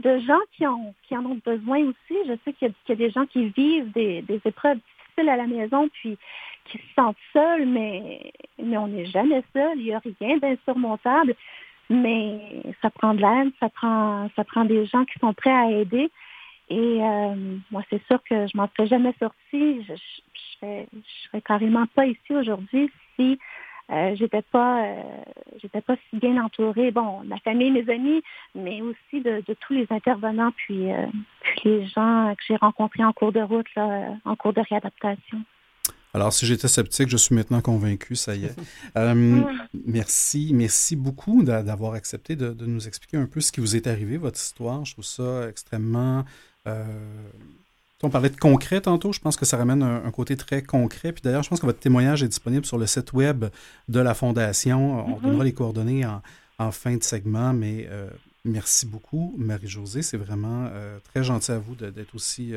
[0.00, 2.16] de gens qui en, qui en ont besoin aussi.
[2.26, 5.36] Je sais qu'il y y a des gens qui vivent des, des épreuves difficiles à
[5.36, 6.18] la maison, puis
[6.64, 9.78] qui se sentent seuls, mais, mais on n'est jamais seul.
[9.78, 11.34] Il n'y a rien d'insurmontable.
[11.92, 15.70] Mais ça prend de l'aide, ça prend, ça prend des gens qui sont prêts à
[15.70, 16.10] aider.
[16.68, 17.34] Et euh,
[17.70, 19.82] moi, c'est sûr que je m'en serais jamais sortie.
[19.82, 23.38] Je, je, je, serais, je serais carrément pas ici aujourd'hui si
[23.90, 25.02] euh, j'étais pas euh,
[25.60, 26.90] j'étais pas si bien entourée.
[26.92, 28.22] Bon, ma famille, mes amis,
[28.54, 31.06] mais aussi de, de tous les intervenants, puis, euh,
[31.42, 35.42] puis les gens que j'ai rencontrés en cours de route, là, en cours de réadaptation.
[36.14, 38.54] Alors, si j'étais sceptique, je suis maintenant convaincu, ça y est.
[38.96, 39.42] Euh,
[39.86, 43.86] merci, merci beaucoup d'avoir accepté de, de, nous expliquer un peu ce qui vous est
[43.86, 44.84] arrivé, votre histoire.
[44.84, 46.24] Je trouve ça extrêmement...
[46.66, 46.84] Euh,
[48.02, 51.12] on parlait de concret tantôt, je pense que ça ramène un, un côté très concret.
[51.12, 53.44] Puis d'ailleurs, je pense que votre témoignage est disponible sur le site web
[53.88, 55.06] de la Fondation.
[55.06, 55.22] On mm -hmm.
[55.22, 56.20] donnera les coordonnées en,
[56.58, 58.10] en, fin de segment, mais euh,
[58.44, 60.02] merci beaucoup, Marie-Josée.
[60.02, 62.52] C'est vraiment euh, très gentil à vous d'être aussi,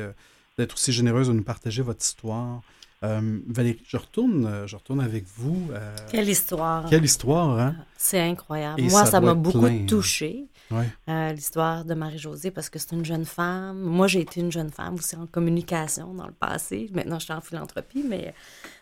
[0.58, 2.60] d'être aussi généreuse de nous partager votre histoire.
[3.06, 5.68] Euh, Valérie, je retourne, euh, je retourne avec vous.
[5.72, 6.88] Euh, quelle histoire.
[6.88, 7.76] Quelle histoire, hein?
[7.96, 8.80] C'est incroyable.
[8.80, 11.32] Et Moi, ça m'a beaucoup plein, touchée, ouais.
[11.32, 13.78] l'histoire de Marie-Josée, parce que c'est une jeune femme.
[13.78, 16.90] Moi, j'ai été une jeune femme aussi en communication dans le passé.
[16.92, 18.34] Maintenant, je suis en philanthropie, mais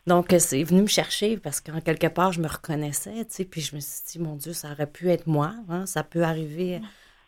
[0.07, 3.61] donc, c'est venu me chercher parce qu'en quelque part, je me reconnaissais, tu sais, puis
[3.61, 5.87] je me suis dit, mon Dieu, ça aurait pu être moi, hein?
[5.87, 6.81] ça peut arriver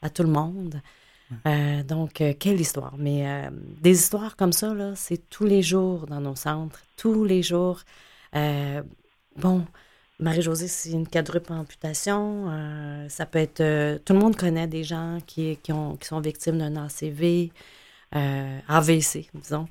[0.02, 0.80] à tout le monde.
[1.46, 2.94] Euh, donc, euh, quelle histoire.
[2.98, 7.24] Mais euh, des histoires comme ça, là, c'est tous les jours dans nos centres, tous
[7.24, 7.80] les jours.
[9.36, 9.64] bon,
[10.18, 12.46] Marie-Josée, c'est une quadruple amputation.
[13.08, 13.98] ça peut être...
[14.04, 17.50] tout le monde connaît des gens qui, qui, ont, qui sont victimes d'un ACV,
[18.12, 19.68] AVC, disons,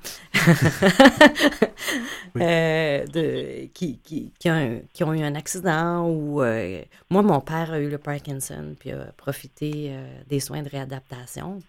[2.34, 2.40] oui.
[2.40, 6.42] de, qui, qui, qui, ont, qui, ont, eu un accident ou...
[7.10, 9.96] moi, mon père a eu le Parkinson puis a profité
[10.28, 11.60] des soins de réadaptation.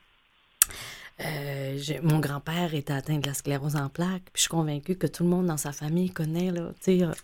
[1.25, 5.08] Euh, mon grand-père était atteint de la sclérose en plaques, puis je suis convaincue que
[5.08, 6.51] tout le monde dans sa famille connaît.
[6.51, 6.71] Là,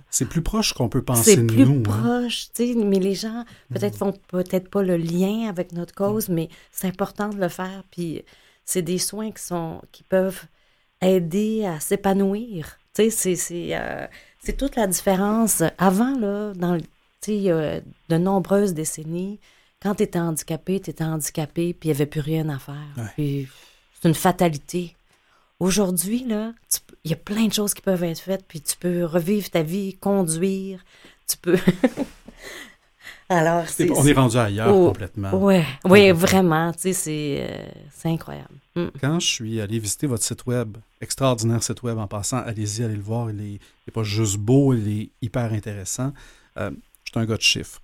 [0.10, 1.49] c'est plus proche qu'on peut penser de nous.
[1.49, 2.84] C'est plus proche, hein?
[2.86, 7.29] mais les gens peut-être font peut-être pas le lien avec notre cause, mais c'est important
[7.29, 7.84] de le faire.
[7.91, 8.23] Puis
[8.65, 10.43] c'est des soins qui, sont, qui peuvent
[11.02, 12.78] aider à s'épanouir.
[12.93, 14.08] C'est, c'est, euh,
[14.39, 15.63] c'est toute la différence.
[15.78, 16.78] Avant, là, dans
[17.30, 19.39] euh, de nombreuses décennies,
[19.82, 22.76] quand tu étais handicapé, tu étais handicapé, puis il n'y avait plus rien à faire.
[22.97, 23.04] Ouais.
[23.15, 23.47] Puis
[23.99, 24.95] c'est une fatalité.
[25.60, 26.54] Aujourd'hui, là,
[27.04, 29.62] il y a plein de choses qui peuvent être faites, puis tu peux revivre ta
[29.62, 30.84] vie, conduire,
[31.28, 31.58] tu peux.
[33.34, 35.34] Alors, c'est, on est rendu ailleurs oh, complètement.
[35.36, 38.54] Ouais, oui, vraiment, tu sais, euh, c'est, incroyable.
[38.76, 38.88] Mm.
[39.02, 42.96] Quand je suis allé visiter votre site web, extraordinaire site web en passant, allez-y, allez
[42.96, 43.60] le voir, il n'est
[43.91, 46.13] pas juste beau, il est hyper intéressant.
[46.58, 46.69] Euh,
[47.04, 47.82] je suis un gars de chiffres.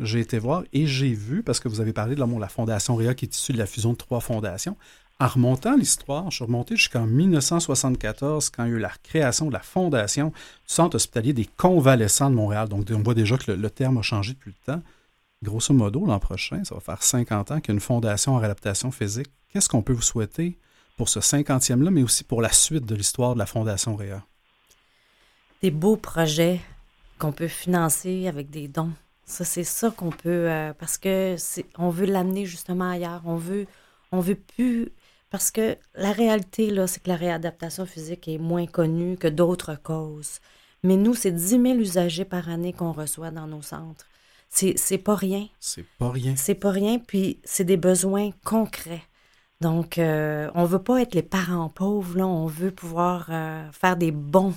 [0.00, 2.96] J'ai été voir et j'ai vu, parce que vous avez parlé de la, la Fondation
[2.96, 4.76] REA qui est issue de la fusion de trois fondations,
[5.20, 9.46] en remontant l'histoire, je suis remonté jusqu'en 1974, quand il y a eu la création
[9.46, 10.34] de la fondation du
[10.66, 12.68] Centre hospitalier des convalescents de Montréal.
[12.68, 14.82] Donc, on voit déjà que le, terme a changé depuis le temps.
[15.42, 18.38] Grosso modo, l'an prochain, ça va faire 50 ans qu'il y a une fondation en
[18.38, 19.28] réadaptation physique.
[19.52, 20.58] Qu'est-ce qu'on peut vous souhaiter
[20.96, 24.22] pour ce 50e-là, mais aussi pour la suite de l'histoire de la Fondation REA?
[25.62, 26.60] Des beaux projets
[27.18, 28.92] qu'on peut financer avec des dons.
[29.26, 31.36] Ça, c'est ça qu'on peut, euh, parce que
[31.78, 33.22] on veut l'amener justement ailleurs.
[33.24, 33.66] On veut,
[34.12, 34.90] on veut plus
[35.34, 39.74] parce que la réalité, là, c'est que la réadaptation physique est moins connue que d'autres
[39.74, 40.38] causes.
[40.84, 44.06] Mais nous, c'est 10 000 usagers par année qu'on reçoit dans nos centres.
[44.48, 45.48] C'est, c'est pas rien.
[45.58, 46.34] C'est pas rien.
[46.36, 49.02] C'est pas rien, puis c'est des besoins concrets.
[49.60, 52.28] Donc, euh, on veut pas être les parents pauvres, là.
[52.28, 54.54] On veut pouvoir euh, faire des bons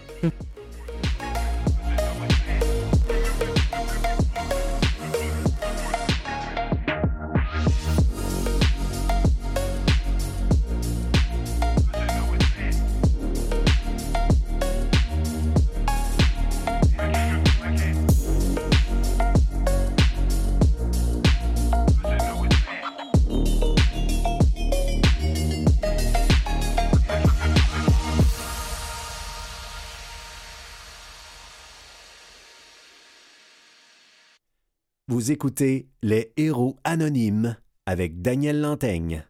[35.10, 39.24] Vous écoutez Les Héros Anonymes avec Daniel Lantaigne.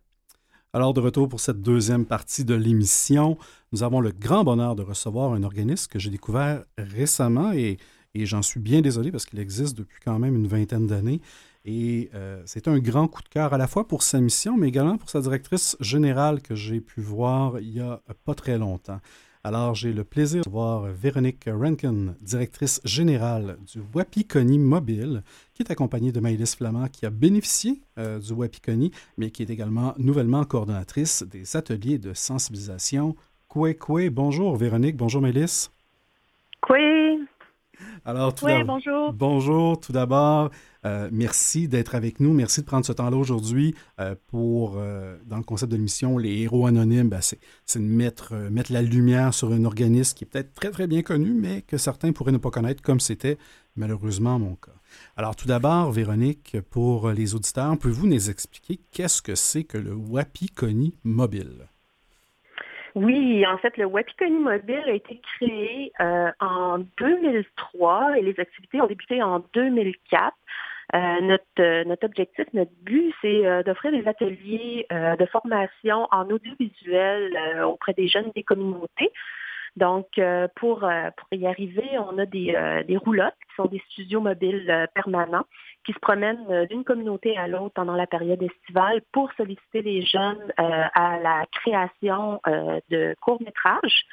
[0.73, 3.37] Alors, de retour pour cette deuxième partie de l'émission,
[3.71, 7.77] nous avons le grand bonheur de recevoir un organisme que j'ai découvert récemment et,
[8.15, 11.21] j'en suis bien désolé parce qu'il existe depuis quand même une vingtaine d'années.
[11.63, 14.69] Et euh, c'est un grand coup de cœur à la fois pour sa mission, mais
[14.69, 18.99] également pour sa directrice générale que j'ai pu voir il y a pas très longtemps.
[19.47, 25.71] Alors, j'ai le plaisir de voir Véronique Rankin, directrice générale du Wapikoni Mobile, qui est
[25.71, 30.43] accompagnée de Maëlys Flamand, qui a bénéficié euh, du Wapikoni, mais qui est également nouvellement
[30.43, 33.15] coordonnatrice des ateliers de sensibilisation.
[33.47, 35.71] Koué Koué, bonjour Véronique, bonjour Maëlys.
[36.59, 37.17] Koué.
[38.05, 39.13] Alors, tout oui, bonjour.
[39.13, 40.49] Bonjour, tout d'abord.
[40.85, 42.33] Euh, merci d'être avec nous.
[42.33, 46.41] Merci de prendre ce temps-là aujourd'hui euh, pour, euh, dans le concept de l'émission, les
[46.41, 47.39] héros anonymes, ben, c'est,
[47.75, 51.33] de mettre, mettre la lumière sur un organisme qui est peut-être très, très bien connu,
[51.33, 53.37] mais que certains pourraient ne pas connaître, comme c'était
[53.75, 54.71] malheureusement mon cas.
[55.17, 59.93] Alors, tout d'abord, Véronique, pour les auditeurs, pouvez-vous nous expliquer qu'est-ce que c'est que le
[59.93, 61.67] Wapikoni Mobile?
[62.97, 65.91] Oui, en fait, le Wapikoni Mobile a été créé
[66.39, 70.35] en 2003 et les activités ont débuté en 2004.
[70.95, 76.27] Euh, notre, euh, notre objectif, notre but, c'est euh, d'offrir des ateliers de formation en
[76.29, 79.11] audiovisuel auprès des jeunes des communautés.
[79.75, 80.07] Donc,
[80.55, 85.45] pour, pour y arriver, on a des, des roulottes qui sont des studios mobiles permanents
[85.87, 90.53] qui se promènent d'une communauté à l'autre pendant la période estivale pour solliciter les jeunes
[90.57, 94.05] à la création de courts-métrages.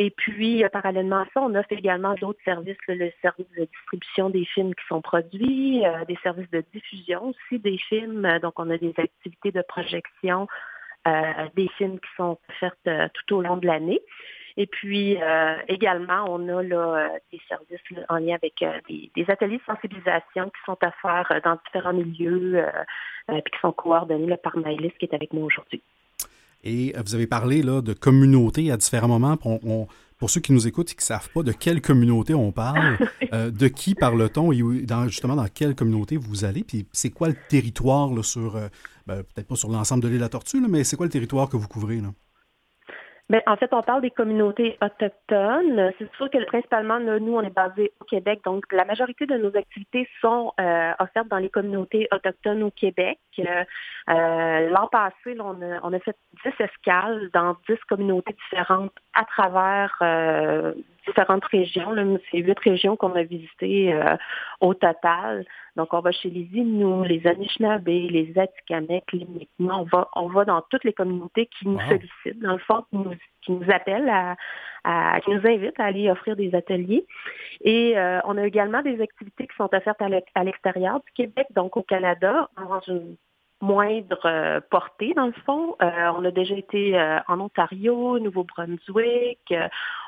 [0.00, 4.30] Et puis, euh, parallèlement à ça, on offre également d'autres services, le service de distribution
[4.30, 8.38] des films qui sont produits, euh, des services de diffusion aussi des films.
[8.40, 10.46] Donc, on a des activités de projection
[11.08, 11.22] euh,
[11.56, 14.00] des films qui sont offertes tout au long de l'année.
[14.60, 15.16] Et puis
[15.68, 18.54] également, on a là, des services en lien avec
[18.88, 22.64] des, des, ateliers de sensibilisation qui sont à faire dans différents milieux,
[23.28, 25.80] puis qui sont coordonnés par Maëlys qui est avec nous aujourd'hui.
[26.64, 29.36] Et vous avez parlé là, de communauté à différents moments.
[29.36, 32.98] pour ceux qui nous écoutent et qui ne savent pas de quelle communauté on parle,
[33.32, 34.58] euh, de qui parle-t-on et
[35.06, 36.64] justement dans quelle communauté vous allez?
[36.64, 38.68] Puis c'est quoi le territoire là, sur, euh,
[39.06, 41.56] ben, peut-être pas sur l'ensemble de l'île à Tortue, mais c'est quoi le territoire que
[41.56, 41.96] vous couvrez?
[42.00, 42.08] Là?
[43.30, 45.92] Bien, en fait, on parle des communautés autochtones.
[45.98, 48.40] C'est sûr que principalement, nous, on est basé au Québec.
[48.42, 53.18] Donc, la majorité de nos activités sont euh, offertes dans les communautés autochtones au Québec.
[53.38, 59.26] Euh, L'an passé, on, a, on, a, fait 10 escales dans 10 communautés différentes à
[59.26, 60.72] travers euh,
[61.08, 61.94] différentes régions.
[62.30, 64.16] C'est huit régions qu'on a visitées euh,
[64.60, 65.44] au total.
[65.76, 69.76] Donc, on va chez les Inuits, les Anishinaabe, les Atikamekw, les Mi'kmaq.
[69.78, 72.96] On va, on va dans toutes les communautés qui nous sollicitent, dans le fond, qui
[72.96, 74.08] nous, qui nous appellent,
[74.84, 77.06] à, qui nous invitent à aller offrir des ateliers.
[77.62, 80.02] Et euh, on a également des activités qui sont offertes
[80.34, 83.16] à l'extérieur du Québec, donc au Canada, dans une
[83.60, 85.76] moindre euh, portée, dans le fond.
[85.82, 89.54] Euh, on a déjà été euh, en Ontario, Nouveau-Brunswick.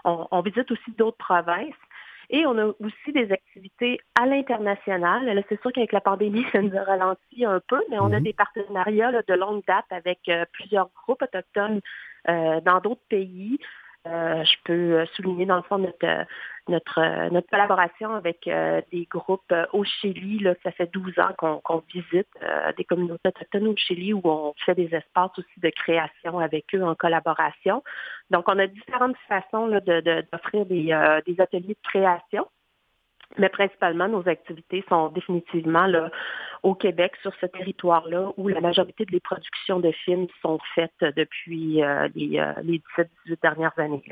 [0.04, 1.74] On, on, visite aussi d'autres provinces.
[2.32, 5.44] Et on a aussi des activités à l'international.
[5.48, 8.22] c'est sûr qu'avec la pandémie, ça nous a ralenti un peu, mais on a mhm.
[8.22, 11.80] des partenariats de longue date avec plusieurs groupes autochtones
[12.28, 13.58] dans d'autres pays.
[14.06, 16.24] Euh, je peux euh, souligner dans le fond notre euh,
[16.68, 18.48] notre, notre collaboration avec
[18.92, 20.38] des groupes au Chili.
[20.38, 22.28] Là, ça fait 12 ans qu'on visite
[22.76, 26.84] des communautés autochtones au Chili où on fait des espaces aussi de création avec eux
[26.84, 27.82] en collaboration.
[28.30, 32.46] Donc, on a différentes façons d'offrir des, des ateliers de création.
[33.38, 36.10] Mais principalement, nos activités sont définitivement là,
[36.62, 41.82] au Québec, sur ce territoire-là, où la majorité des productions de films sont faites depuis
[41.82, 42.82] euh, les, euh, les
[43.26, 44.02] 17-18 dernières années.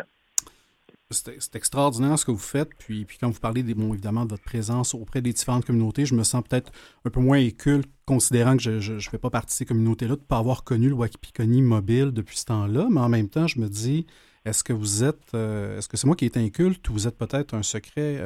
[1.10, 2.68] C'est extraordinaire ce que vous faites.
[2.78, 6.04] Puis, puis quand vous parlez des, bon, évidemment de votre présence auprès des différentes communautés,
[6.04, 6.70] je me sens peut-être
[7.06, 10.20] un peu moins écule, considérant que je ne fais pas partie de ces communautés-là, de
[10.20, 12.88] ne pas avoir connu le Wakipikoni mobile depuis ce temps-là.
[12.90, 14.06] Mais en même temps, je me dis,
[14.48, 17.16] est-ce que vous êtes, euh, est-ce que c'est moi qui est inculte ou vous êtes
[17.16, 18.22] peut-être un secret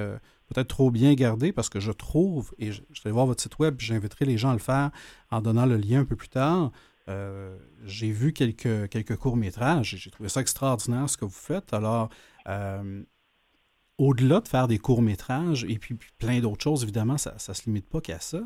[0.49, 1.53] peut-être trop bien gardé?
[1.53, 4.55] Parce que je trouve, et je, vais voir votre site web, j'inviterai les gens à
[4.55, 4.91] le faire
[5.31, 6.73] en donnant le lien un peu plus tard.
[7.09, 11.73] Euh, j'ai vu quelques, courts-métrages et j'ai trouvé ça extraordinaire ce que vous faites.
[11.73, 12.11] Alors,
[12.49, 13.03] euh,
[13.99, 17.89] au-delà de faire des courts-métrages et puis, plein d'autres choses, évidemment, ça ne se limite
[17.89, 18.41] pas qu'à ça.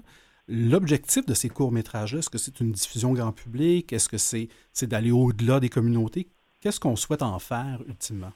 [0.49, 3.93] L'objectif de ces courts-métrages-là, est-ce que c'est une diffusion grand public?
[3.93, 4.49] Est-ce que c'est
[4.83, 6.29] d'aller au-delà des communautés?
[6.67, 8.33] Qu'est-ce qu'on souhaite en faire ultimement?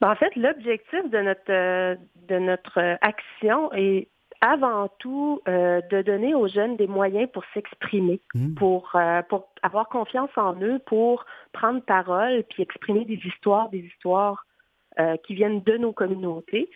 [0.00, 1.96] Ben, en fait, l'objectif de notre, euh,
[2.30, 4.08] de notre action est
[4.40, 8.54] avant tout euh, de donner aux jeunes des moyens pour s'exprimer, mmh.
[8.54, 13.80] pour, euh, pour avoir confiance en eux, pour prendre parole, puis exprimer des histoires, des
[13.80, 14.46] histoires
[15.26, 16.70] qui viennent de nos communautés.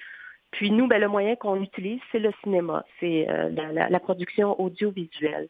[0.51, 5.49] Puis nous, ben, le moyen qu'on utilise, c'est le cinéma, c'est la, la, production audiovisuelle.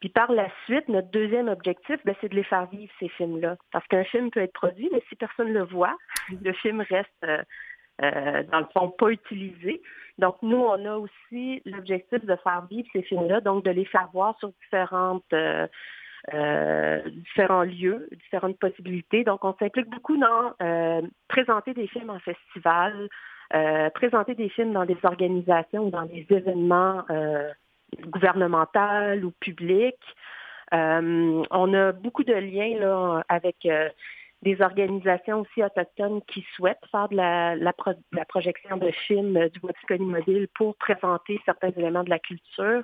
[0.00, 3.56] Puis par la suite, notre deuxième objectif, ben, c'est de les faire vivre, ces films-là.
[3.72, 5.96] Parce qu'un film peut être produit, mais si personne ne le voit,
[6.42, 7.42] le film reste, euh,
[8.02, 9.82] euh, dans le fond, pas utilisé.
[10.18, 14.08] Donc, nous, on a aussi l'objectif de faire vivre ces films-là, donc de les faire
[14.12, 15.32] voir sur différentes...
[15.32, 15.66] Euh,
[17.06, 19.22] différents lieux, différentes possibilités.
[19.22, 20.52] Donc, on s'implique beaucoup dans
[21.28, 23.08] présenter des films en festival,
[23.94, 27.04] présenter des films dans des organisations ou dans des événements
[28.06, 29.96] gouvernementales ou publiques.
[30.74, 33.88] Euh, on a beaucoup de liens là, avec euh,
[34.42, 37.72] des organisations aussi autochtones qui souhaitent faire de la, la,
[38.26, 42.82] projection de films du Wapikoni Mobile pour présenter certains éléments de la culture.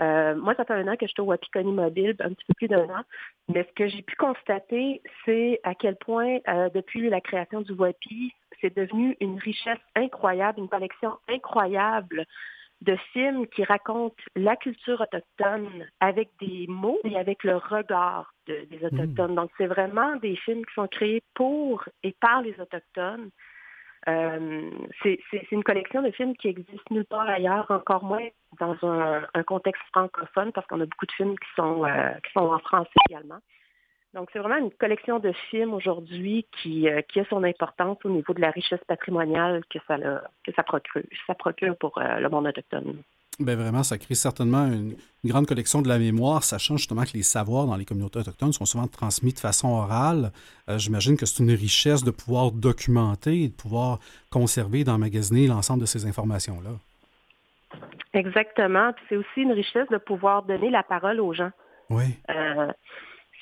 [0.00, 2.54] Euh, moi, ça fait un an que je suis au Wapikoni Mobile, un petit peu
[2.54, 3.02] plus d'un an.
[3.48, 6.38] Mais ce que j'ai pu constater, c'est à quel point,
[6.74, 12.26] depuis la création du WAPI, c'est devenu une richesse incroyable, une collection incroyable
[12.82, 18.66] de films qui racontent la culture autochtone avec des mots et avec le regard des
[18.70, 18.86] hmm.
[18.86, 19.34] Autochtones.
[19.36, 23.30] Donc, c'est vraiment des films qui sont créés pour et par les Autochtones.
[24.08, 24.70] Euh,
[25.02, 28.26] c'est une collection de films qui existe nulle part ailleurs, encore moins
[28.58, 32.40] dans un, contexte francophone, parce qu'on a beaucoup de films qui sont, euh, qui sont
[32.40, 33.38] en français également.
[34.14, 38.10] Donc, c'est vraiment une collection de films aujourd'hui qui, euh, qui a son importance au
[38.10, 39.96] niveau de la richesse patrimoniale que ça,
[40.44, 43.02] que ça procure, ça procure pour euh, le monde autochtone.
[43.40, 44.94] Bien, vraiment, ça crée certainement une,
[45.24, 48.66] grande collection de la mémoire, sachant justement que les savoirs dans les communautés autochtones sont
[48.66, 50.30] souvent transmis de façon orale.
[50.68, 53.98] Euh, j'imagine que c'est une richesse de pouvoir documenter et de pouvoir
[54.30, 56.72] conserver, d'emmagasiner l'ensemble de ces informations-là.
[58.12, 58.92] Exactement.
[58.92, 61.50] Puis c'est aussi une richesse de pouvoir donner la parole aux gens.
[61.88, 62.18] Oui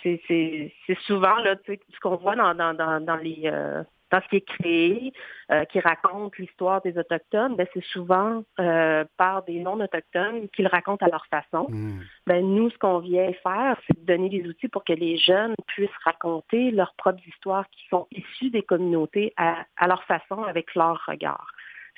[0.03, 4.46] c'est souvent là, ce qu'on voit dans, dans, dans, les, euh, dans ce qui est
[4.46, 5.12] créé,
[5.51, 10.68] euh, qui raconte l'histoire des Autochtones, ben, c'est souvent euh, par des non-autochtones qui le
[10.68, 11.66] racontent à leur façon.
[11.70, 12.01] Hmm.
[12.26, 15.55] Ben, nous, ce qu'on vient faire, c'est de donner des outils pour que les jeunes
[15.66, 21.01] puissent raconter leurs propres histoires qui sont issues des communautés à, leur façon, avec leur
[21.07, 21.53] regard.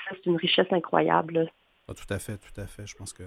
[0.05, 1.50] Ça, c'est une richesse incroyable.
[1.88, 2.86] Ah, tout à fait, tout à fait.
[2.86, 3.24] Je pense que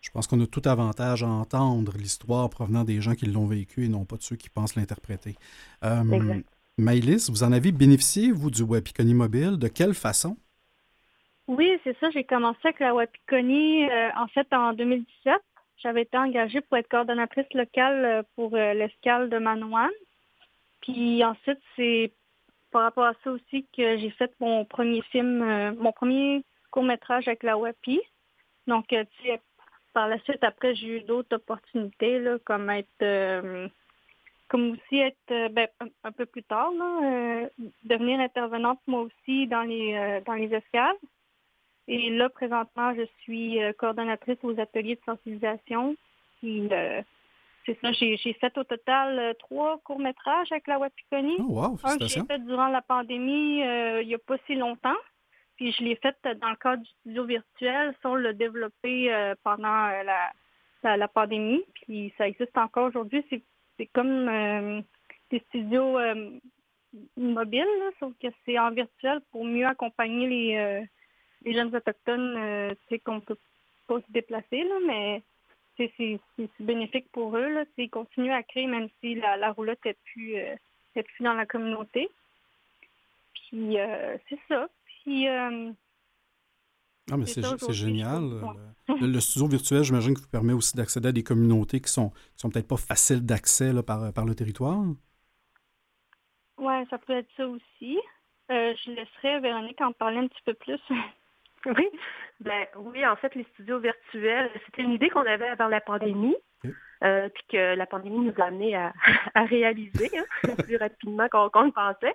[0.00, 3.84] je pense qu'on a tout avantage à entendre l'histoire provenant des gens qui l'ont vécu
[3.84, 5.36] et non pas de ceux qui pensent l'interpréter.
[5.84, 6.42] Euh,
[6.78, 9.58] Maëlys, vous en avez bénéficié, vous, du Wapikoni mobile?
[9.58, 10.36] De quelle façon?
[11.48, 12.10] Oui, c'est ça.
[12.10, 15.34] J'ai commencé avec la Wapikoni, euh, en fait, en 2017.
[15.78, 19.90] J'avais été engagée pour être coordonnatrice locale euh, pour euh, l'escale de Manouane.
[20.82, 22.12] Puis ensuite, c'est
[22.70, 27.42] par rapport à ça aussi que j'ai fait mon premier film, mon premier court-métrage avec
[27.42, 28.00] la WAPI.
[28.66, 29.40] Donc, tu sais,
[29.98, 33.68] par la suite, après, j'ai eu d'autres opportunités, là, comme être
[34.48, 35.66] comme aussi être euh, ben,
[36.04, 37.48] un, peu plus tard, là, euh,
[37.82, 40.96] devenir intervenante moi aussi dans les euh, dans les escales.
[41.88, 45.96] Et là, présentement, je suis coordonnatrice aux ateliers de sensibilisation.
[46.42, 51.36] c'est ça, j'ai, fait au total trois courts-métrages avec la Wapikoni.
[51.40, 53.60] Oh, wow, un que j'ai fait durant la pandémie
[54.02, 55.00] il n'y a pas si longtemps.
[55.58, 57.94] Puis je l'ai fait dans le cadre du studio virtuel.
[58.02, 60.32] Ça, on l'a développé pendant la,
[60.82, 61.64] la, la, pandémie.
[61.74, 63.24] Puis ça existe encore aujourd'hui.
[63.30, 64.80] C'est comme euh,
[65.30, 66.30] des studios euh,
[67.16, 67.66] mobiles,
[68.00, 70.84] sauf que c'est en virtuel pour mieux accompagner les, euh,
[71.44, 73.38] les jeunes autochtones, sais, qu'on peut
[73.86, 75.22] pas se déplacer, là, mais
[75.76, 76.20] c'est
[76.58, 77.48] bénéfique pour eux.
[77.48, 80.34] Là, ils continuent à créer même si la, la roulotte n'est plus,
[80.94, 82.10] plus dans la communauté.
[83.34, 83.76] Puis
[84.28, 84.68] c'est ça.
[85.08, 85.26] Puis
[87.10, 88.42] ah, mais c'est génial.
[88.88, 92.50] Le, studio virtuel, j'imagine, que vous permet aussi d'accéder à des communautés qui sont, sont
[92.50, 94.82] peut-être pas faciles d'accès par, par le territoire.
[96.58, 97.98] Oui, ça peut être ça aussi.
[98.50, 100.80] Euh, je laisserai Véronique en parler un petit peu plus.
[101.66, 101.88] oui.
[102.40, 106.36] Ben, oui, en fait, les studios virtuels, c'était une idée qu'on avait avant la pandémie.
[107.04, 108.74] Euh, puis que la pandémie nous a amené
[109.34, 112.14] à, réaliser hein, plus rapidement qu'on le pensait.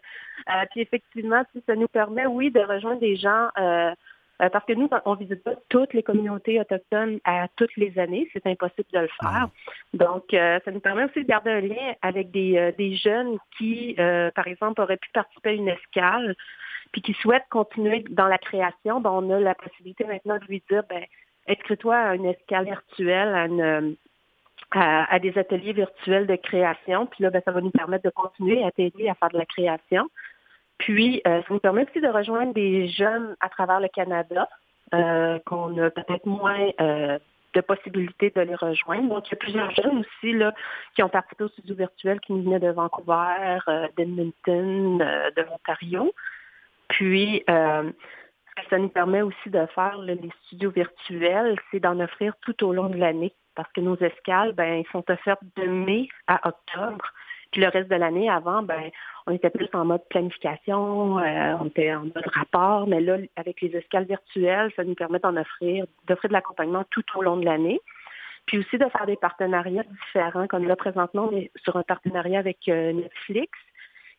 [0.50, 3.48] Euh, puis effectivement, ça nous permet, oui, de rejoindre des gens
[4.42, 7.98] euh, parce que nous, on ne visite pas toutes les communautés autochtones à toutes les
[8.00, 8.28] années.
[8.34, 9.48] C'est impossible de le faire.
[9.94, 13.38] Donc, euh, ça nous permet aussi de garder un lien avec des, euh, des jeunes
[13.58, 13.96] qui,
[14.36, 16.36] par exemple, auraient pu participer à une escale,
[16.92, 19.00] puis qui souhaitent continuer dans la création.
[19.00, 21.04] Ben, on a la possibilité maintenant de lui dire, ben,
[21.48, 23.48] inscris-toi à une escale virtuelle, à,
[24.76, 27.06] à, des ateliers virtuels de création.
[27.06, 29.46] Puis là, ben, ça va nous permettre de continuer à t'aider à faire de la
[29.46, 30.10] création.
[30.80, 34.50] Puis, euh, ça nous permet aussi de rejoindre des jeunes à travers le Canada,
[34.94, 37.20] euh, qu'on a peut-être moins euh,
[37.54, 39.10] de possibilités de les rejoindre.
[39.10, 40.54] Donc, il y a plusieurs jeunes aussi là,
[40.96, 43.60] qui ont participé au studio virtuel qui nous venaient de Vancouver,
[43.96, 46.14] d'Edmonton, de l'Ontario.
[46.90, 47.94] Puis, ce
[48.70, 52.90] ça nous permet aussi de faire, les studios virtuels, c'est d'en offrir tout au long
[52.90, 53.34] de l'année.
[53.56, 57.06] Parce que nos escales, ben, sont offertes de mai à octobre.
[57.52, 58.90] Puis le reste de l'année, avant, ben,
[59.28, 63.62] on était plus en mode planification, euh, on était en mode rapport, mais là, avec
[63.62, 67.46] les escales virtuelles, ça nous permet d'en offrir, d'offrir de l'accompagnement tout au long de
[67.46, 67.80] l'année.
[68.48, 72.40] Puis aussi de faire des partenariats différents, comme là, présentement, on est sur un partenariat
[72.40, 73.52] avec euh, Netflix,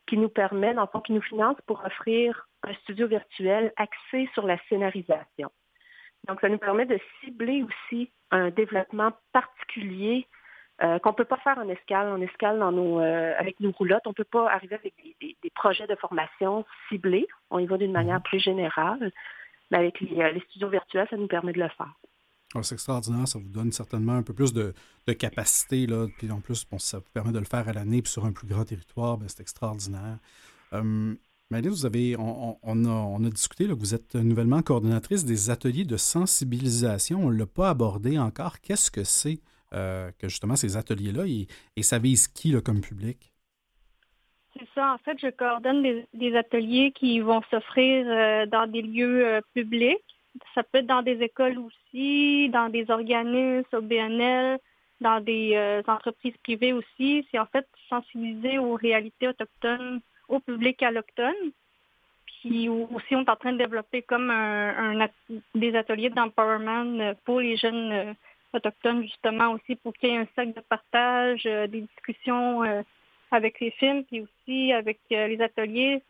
[0.07, 4.29] qui nous permet, dans le fond, qui nous finance pour offrir un studio virtuel axé
[4.35, 5.51] sur la scénarisation.
[6.29, 10.27] Donc, ça nous permet de cibler aussi un développement particulier
[10.83, 12.09] euh, qu'on ne peut pas faire en escale.
[12.09, 15.51] En escale, dans nos, euh, avec nos roulottes, on ne peut pas arriver avec des,
[15.55, 17.29] projets de formation ciblés.
[17.51, 18.23] On y va d'une manière mhm.
[18.23, 19.13] plus générale.
[19.71, 21.93] Mais avec euh, les, studios virtuels, ça nous permet de le faire.
[22.55, 24.73] Ah, c'est extraordinaire, ça vous donne certainement un peu plus de,
[25.19, 28.25] capacité, là, puis en plus, ça vous permet de le faire à l'année, puis sur
[28.25, 30.19] un plus grand territoire, ben, c'est extraordinaire.
[30.73, 31.15] Euh,
[31.51, 37.21] vous avez, on, a, discuté, là, que vous êtes nouvellement coordonnatrice des ateliers de sensibilisation.
[37.21, 38.61] On ne l'a pas abordé encore.
[38.61, 39.41] Qu'est-ce que c'est
[39.73, 43.33] euh, que justement ces ateliers-là, et, ça vise qui comme public?
[44.57, 44.95] C'est ça.
[44.95, 45.83] En fait, je coordonne
[46.13, 49.99] des, ateliers qui vont s'offrir euh, dans des lieux euh, publics.
[50.55, 54.59] Ça peut être dans des écoles aussi, dans des organismes, au BNL,
[55.01, 57.27] dans des entreprises privées aussi.
[57.31, 61.53] C'est en fait sensibiliser aux réalités autochtones, au public alloctone.
[62.27, 65.09] Puis aussi, on est en train de développer comme un,
[65.55, 68.15] des ateliers d'empowerment pour les jeunes
[68.55, 72.83] autochtones, justement, aussi pour qu'il y ait un sac de partage, euh, des discussions euh,
[73.31, 76.03] avec les films, puis aussi avec euh, les ateliers.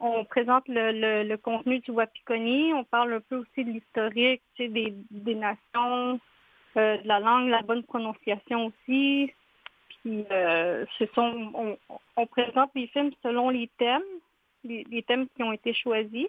[0.00, 4.94] On présente le, contenu du Wapikoni, on parle un peu aussi de l'historique, des,
[5.34, 6.18] nations,
[6.74, 9.30] de la langue, la bonne prononciation aussi.
[9.88, 11.76] Puis, ce sont,
[12.16, 14.02] on, présente les films selon les thèmes.
[14.64, 16.28] les, thèmes qui ont été choisis.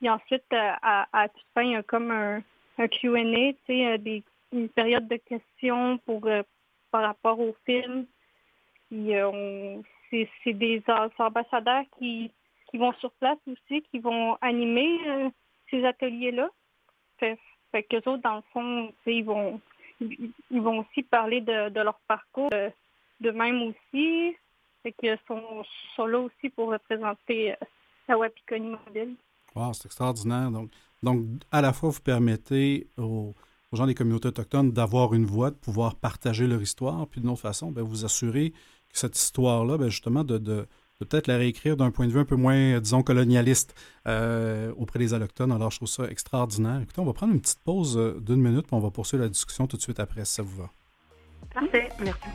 [0.00, 2.42] Et ensuite, à, à toute fin, il y a comme un,
[2.78, 3.52] un Q&A,
[3.98, 6.28] des, une période de questions pour
[6.90, 8.06] par rapport au film.
[10.10, 10.82] c'est des
[11.18, 12.30] ambassadeurs qui,
[12.72, 15.30] qui vont sur place aussi, qui vont animer
[15.70, 16.48] ces ateliers-là.
[17.18, 17.38] Fait,
[17.70, 19.60] fait qu'eux autres, dans le fond, ils vont,
[20.00, 24.34] ils vont aussi parler de, leur parcours, de, même aussi.
[24.82, 25.62] Fait qu'ils sont,
[25.94, 27.56] sont, là aussi pour représenter euh,
[28.08, 29.14] la Wapikoni Mobile.
[29.54, 30.50] Wow, c'est extraordinaire.
[30.50, 30.70] Donc,
[31.04, 33.34] donc, à la fois, vous permettez aux,
[33.72, 37.42] gens des communautés autochtones d'avoir une voix, de pouvoir partager leur histoire, puis d'une autre
[37.42, 40.66] façon, bien, vous assurer que cette histoire-là, bien, justement, de, de
[41.04, 43.74] peut-être la réécrire d'un point de vue un peu moins, disons, colonialiste
[44.06, 45.52] euh, auprès des Allochtones.
[45.52, 46.80] Alors, je trouve ça extraordinaire.
[46.82, 49.28] Écoutez, on va prendre une petite pause euh, d'une minute, puis on va poursuivre la
[49.28, 50.70] discussion tout de suite après, si ça vous va.
[51.52, 52.28] Parfait, merci.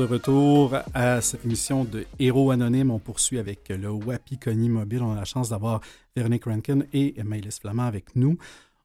[0.00, 5.02] De retour à cette émission de Héros Anonymes, on poursuit avec le Wapikoni Mobile.
[5.02, 5.82] On a la chance d'avoir
[6.16, 8.38] Véronique Rankin et Maëlys Flamand avec nous.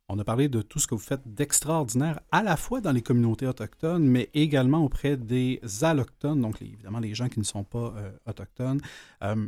[0.10, 3.02] On a parlé de tout ce que vous faites d'extraordinaire, à la fois dans les
[3.02, 7.94] communautés autochtones, mais également auprès des allochtones, donc évidemment les gens qui ne sont pas
[7.96, 8.82] euh, autochtones.
[9.24, 9.48] Euh,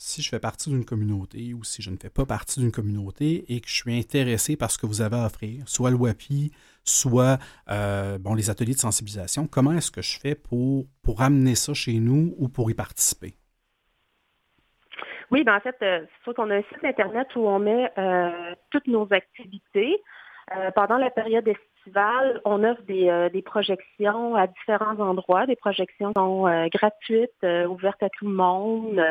[0.00, 3.44] si je fais partie d'une communauté ou si je ne fais pas partie d'une communauté
[3.52, 6.52] et que je suis intéressé par ce que vous avez à offrir, soit le WAPI,
[6.84, 7.36] soit
[7.70, 11.74] euh, bon, les ateliers de sensibilisation, comment est-ce que je fais pour, pour amener ça
[11.74, 13.34] chez nous ou pour y participer?
[15.30, 18.86] Oui, ben en fait, euh, qu'on a un site Internet où on met euh, toutes
[18.86, 19.98] nos activités.
[20.74, 21.46] pendant la période
[22.44, 25.46] on offre euh, des, projections à différents endroits.
[25.46, 29.02] Des projections sont euh, gratuites, euh, ouvertes à tout le monde.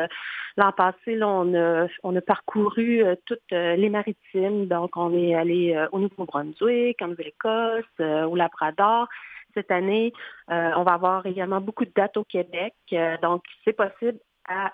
[0.56, 4.66] L'an passé, on, a, parcouru toutes les maritimes.
[4.66, 9.08] Donc, on est allé au Nouveau-Brunswick, en Nouvelle-Écosse, au Labrador.
[9.54, 10.12] Cette année,
[10.48, 12.74] on va avoir également beaucoup de dates au Québec.
[13.22, 14.18] donc, c'est possible
[14.48, 14.72] à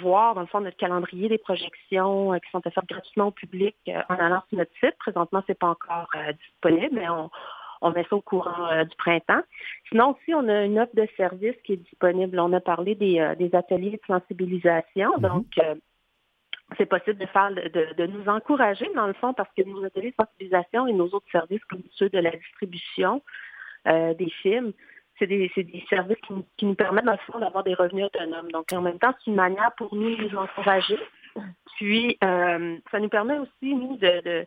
[0.00, 3.76] voir, dans le fond, notre calendrier des projections qui sont offertes gratuitement au public
[4.08, 4.96] en allant sur notre site.
[4.98, 6.08] Présentement, ce n'est pas encore
[6.38, 9.42] disponible, mais on, met ça au courant du printemps.
[9.88, 12.40] Sinon aussi, on a une offre de service qui est disponible.
[12.40, 13.20] On a parlé des,
[13.52, 15.10] ateliers de sensibilisation.
[15.16, 15.20] Mm-hmm.
[15.20, 15.46] Donc,
[16.76, 20.24] c'est possible de faire de, nous encourager, dans le fond, parce que nos ateliers de
[20.24, 23.22] sensibilisation et nos autres services, comme ceux de la distribution
[23.86, 24.72] des films,
[25.18, 25.50] c'est des,
[25.88, 26.16] services
[26.56, 28.50] qui, nous permettent, dans le fond, d'avoir des revenus autonomes.
[28.50, 30.98] Donc, en même temps, c'est une manière pour nous de nous encourager.
[31.76, 34.46] Puis, euh, ça nous permet aussi, nous, de,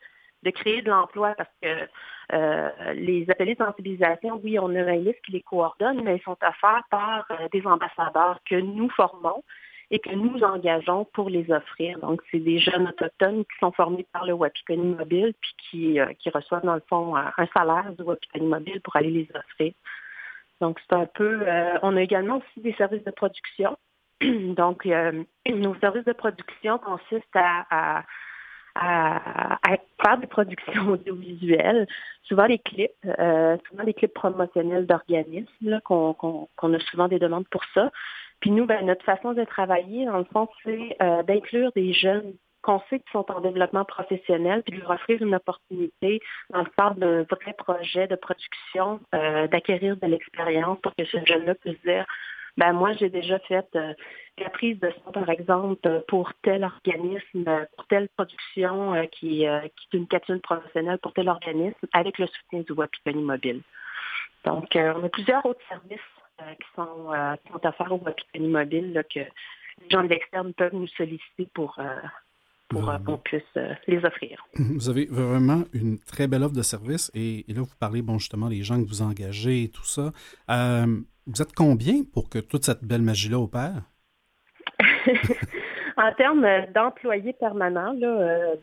[0.51, 1.87] créer de l'emploi parce que
[2.33, 6.23] euh, les ateliers de sensibilisation, oui, on a un liste qui les coordonne, mais ils
[6.23, 9.43] sont offerts par euh, des ambassadeurs que nous formons
[9.91, 11.99] et que nous engageons pour les offrir.
[11.99, 16.29] Donc, c'est des jeunes autochtones qui sont formés par le Wapikoni Mobile puis qui, qui
[16.29, 19.73] reçoivent, dans le fond, un salaire du Wapikoni Mobile pour aller les offrir.
[20.61, 21.41] Donc, c'est un peu...
[21.47, 23.77] Euh, on a également aussi des services de production.
[24.21, 28.03] Donc, euh, nos services de production consistent à,
[28.75, 31.87] faire des productions audiovisuelles,
[32.23, 37.63] souvent des clips, euh, souvent des clips promotionnels d'organismes, qu'on a souvent des demandes pour
[37.73, 37.91] ça.
[38.39, 40.95] Puis nous, ben, notre façon de travailler, dans le fond, c'est
[41.27, 46.19] d'inclure des jeunes qu'on sait qu'ils sont en développement professionnel, puis leur offrir une opportunité
[46.51, 51.17] dans le cadre d'un vrai projet de production, euh, d'acquérir de l'expérience pour que ce
[51.25, 52.05] jeune-là puisse dire
[52.57, 53.93] ben moi j'ai déjà fait euh,
[54.37, 57.45] la prise de son, par exemple, pour tel organisme,
[57.75, 62.61] pour telle production euh, qui, est une capsule professionnelle pour tel organisme, avec le soutien
[62.61, 63.61] du Wapikoni Mobile.
[64.43, 65.99] Donc, on a plusieurs autres services
[66.39, 67.11] qui sont,
[67.45, 71.77] qui, sont offerts au Wapikoni Mobile que les gens de l'externe peuvent nous solliciter pour,
[72.71, 73.43] pour qu'on puisse
[73.87, 74.45] les offrir.
[74.55, 78.47] Vous avez vraiment une très belle offre de service et, là, vous parlez, bon, justement,
[78.47, 80.11] les gens que vous engagez et tout ça.
[80.47, 83.83] vous êtes combien pour que toute cette belle magie-là opère?
[85.97, 87.93] en termes d'employés permanents,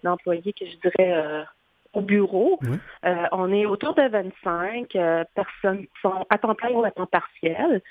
[0.02, 1.44] d'employés que je dirais
[1.94, 2.58] au bureau.
[3.04, 6.90] Euh, on est autour de 25 euh, personnes qui sont à temps plein ou à
[6.90, 7.82] temps partiel.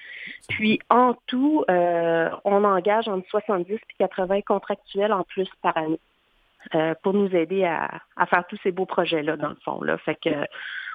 [0.49, 5.99] Puis en tout, euh, on engage entre 70 et 80 contractuels en plus par année
[7.01, 9.81] pour nous aider à, faire tous ces beaux projets-là, dans le fond.
[9.83, 9.97] Là.
[9.99, 10.29] Fait que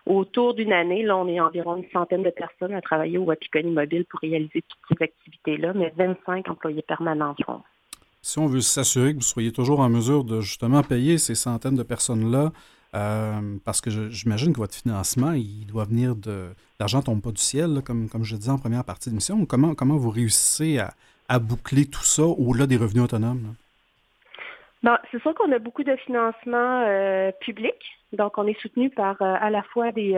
[0.05, 3.71] autour d'une année, là, on est environ une centaine de personnes à travailler au Wapikoni
[3.71, 7.63] Mobile pour réaliser toutes ces activités-là, mais 25 employés permanents en
[8.21, 11.77] Si on veut s'assurer que vous soyez toujours en mesure de justement payer ces centaines
[11.77, 12.51] de personnes-là,
[12.95, 16.51] euh, parce que j'imagine que votre financement, il doit venir de.
[16.79, 19.47] L'argent tombe pas du ciel, comme, comme je disais en première partie de l'émission.
[19.47, 20.79] Comment, comment vous réussissez
[21.29, 23.55] à, boucler tout ça au-delà des revenus autonomes?
[24.83, 27.75] Ben, c'est sûr qu'on a beaucoup de financement euh, public.
[28.13, 30.13] Donc, on est soutenu par euh, à la fois des,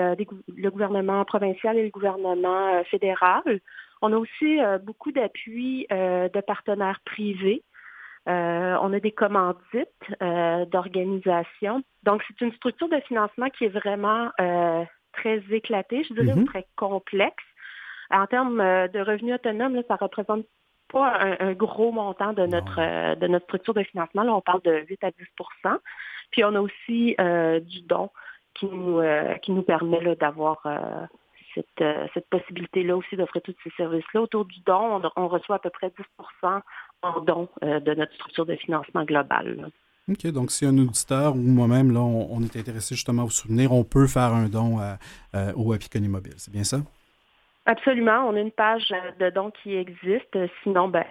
[0.57, 3.61] le gouvernement provincial et le gouvernement fédéral.
[4.03, 7.63] On a aussi beaucoup d'appui de partenaires privés.
[8.27, 9.89] Euh, on a des commandites
[10.23, 11.83] euh, d'organisation.
[12.05, 16.47] Donc, c'est une structure de financement qui est vraiment euh, très éclatée, je dirais, mhm.
[16.47, 17.45] très complexe.
[18.11, 20.47] En termes de revenus autonomes, là, ça représente
[20.93, 24.23] pas un, gros montant de notre de notre structure de financement.
[24.23, 25.79] Là, on parle de 8 à 10%
[26.31, 27.17] Puis on a aussi
[27.63, 28.11] du don
[28.55, 29.01] qui nous
[29.41, 30.67] qui nous permet d'avoir
[31.55, 34.21] cette, cette possibilité-là aussi d'offrir tous ces services-là.
[34.21, 36.05] Autour du don, on, reçoit à peu près 10
[37.21, 39.71] don euh, de notre structure de financement global.
[40.11, 43.73] OK, donc si un auditeur ou moi-même, là, on, est intéressé justement à vous soutenir,
[43.73, 44.79] on peut faire un don
[45.57, 46.81] au Apiconi Mobile, c'est bien ça?
[47.67, 48.29] Absolument.
[48.29, 50.37] On a une page de dons qui existe.
[50.63, 51.07] Sinon, ben,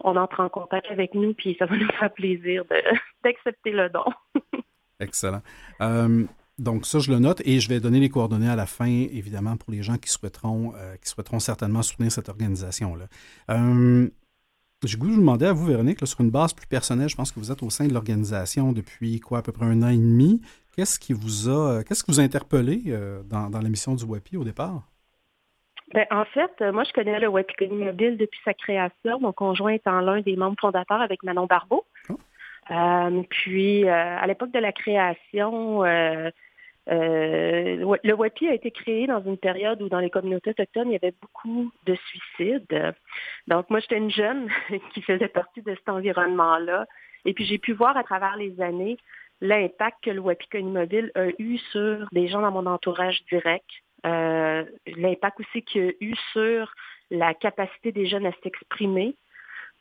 [0.00, 2.64] on entre en contact avec nous, puis ça va nous faire plaisir
[3.24, 4.04] d'accepter le don.
[5.00, 5.42] Excellent.
[5.80, 6.24] Euh,
[6.58, 9.56] donc ça, je le note et je vais donner les coordonnées à la fin, évidemment,
[9.56, 13.06] pour les gens qui souhaiteront, euh, qui souhaiteront certainement soutenir cette organisation-là.
[14.84, 17.32] J'ai goût de vous demander à vous, Véronique, sur une base plus personnelle, je pense
[17.32, 19.96] que vous êtes au sein de l'organisation depuis quoi, à peu près un an et
[19.96, 20.42] demi.
[20.76, 24.36] Qu'est-ce qui vous a qu'est-ce qui vous a interpellé euh, dans, dans l'émission du WAPI
[24.36, 24.82] au départ?
[25.94, 29.18] Ben, en fait, euh, moi, je connais le WAPI Mobile depuis sa création.
[29.18, 31.86] Mon conjoint étant l'un des membres fondateurs avec Manon Barbeau.
[32.10, 32.18] Oh.
[32.70, 35.84] Euh, puis, à l'époque de la création,
[36.88, 40.92] euh, le WAPI a été créé dans une période où dans les communautés autochtones, il
[40.92, 42.94] y avait beaucoup de suicides.
[43.48, 44.48] Donc moi, j'étais une jeune
[44.94, 46.86] qui faisait partie de cet environnement-là.
[47.24, 48.98] Et puis j'ai pu voir à travers les années
[49.40, 53.68] l'impact que le WAPI Mobile a eu sur des gens dans mon entourage direct,
[54.06, 56.72] euh, l'impact aussi qu'il a eu sur
[57.10, 59.16] la capacité des jeunes à s'exprimer.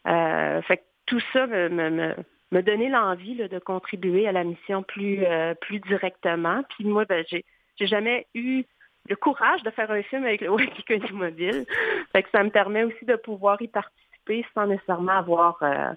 [0.07, 2.15] Euh, fait que tout ça me, me,
[2.55, 6.61] me donner l'envie de contribuer à la mission plus, euh, plus directement.
[6.69, 7.43] Puis moi, ben, j'ai,
[7.77, 8.63] j'ai jamais eu
[9.09, 11.65] le courage de faire un film avec le Waikiki Mobile.
[12.13, 15.93] Fait que ça me permet aussi de pouvoir y participer sans nécessairement avoir euh,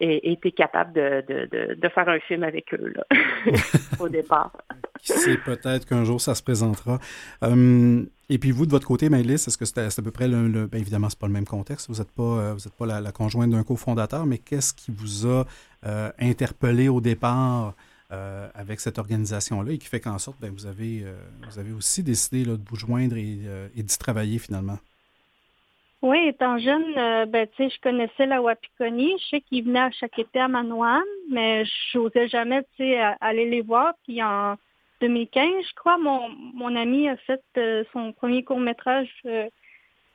[0.00, 3.04] été capable de, de, de, faire un film avec eux là,
[4.00, 4.52] au départ.
[5.02, 6.98] C'est peut-être qu'un jour ça se présentera.
[7.42, 10.66] Hum, et puis vous, de votre côté, Maëlys, est-ce que c'est à peu près le...
[10.66, 11.88] bien évidemment, c'est pas le même contexte.
[11.90, 15.44] Vous n'êtes pas, euh, pas la, conjointe d'un cofondateur, mais qu'est-ce qui vous a
[15.86, 17.74] euh, interpellé au départ
[18.12, 21.04] euh, avec cette organisation-là et qui fait qu'en sorte, ben, vous, avez,
[21.48, 23.38] vous avez aussi décidé de vous joindre et,
[23.74, 24.78] d'y travailler finalement?
[26.02, 26.94] Oui, étant jeune,
[27.26, 29.16] ben, je connaissais la Wapikoni.
[29.18, 32.62] Je sais qu'ils venaient à chaque été à Manoine, mais je n'osais jamais
[33.20, 33.92] aller les voir.
[34.06, 34.56] Puis en
[35.00, 39.48] 2015, je crois, mon, mon ami a fait euh, son premier court métrage euh,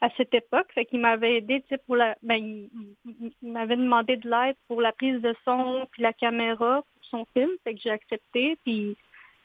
[0.02, 0.72] à cette époque.
[0.74, 2.16] Fait qu'il m'avait aidé, pour la.
[2.24, 7.06] Ben, il, m'avait demandé de l'aide pour la prise de son puis la caméra pour
[7.10, 7.50] son film.
[7.64, 8.58] Fait que j'ai accepté.
[8.64, 8.98] Puis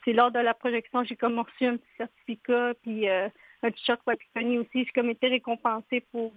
[0.03, 3.29] c'est lors de la projection, j'ai comme reçu un petit certificat puis euh,
[3.63, 4.85] un t-shirt Wapikoni aussi.
[4.85, 6.33] J'ai comme été récompensée pour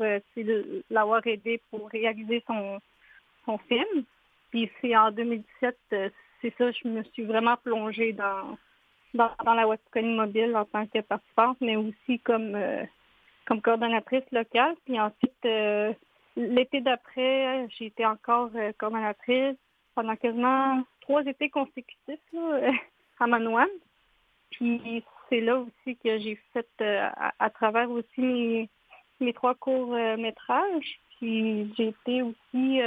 [0.90, 2.78] l'avoir aidé pour réaliser son,
[3.44, 4.04] son film.
[4.50, 8.56] Puis c'est en 2017, c'est ça, je me suis vraiment plongée dans
[9.14, 12.84] dans, la Westconi mobile en tant que participante, mais aussi comme, euh,
[13.46, 14.74] comme coordonnatrice locale.
[14.84, 15.92] Puis ensuite, euh,
[16.36, 19.56] l'été d'après, j'ai été encore euh, coordonnatrice
[19.94, 22.18] pendant quasiment trois étés consécutifs
[23.20, 23.68] à Manouane.
[24.50, 26.68] Puis c'est là aussi que j'ai fait
[27.38, 28.68] à, travers aussi mes,
[29.20, 31.00] mes trois courts métrages.
[31.16, 32.80] Puis j'ai été aussi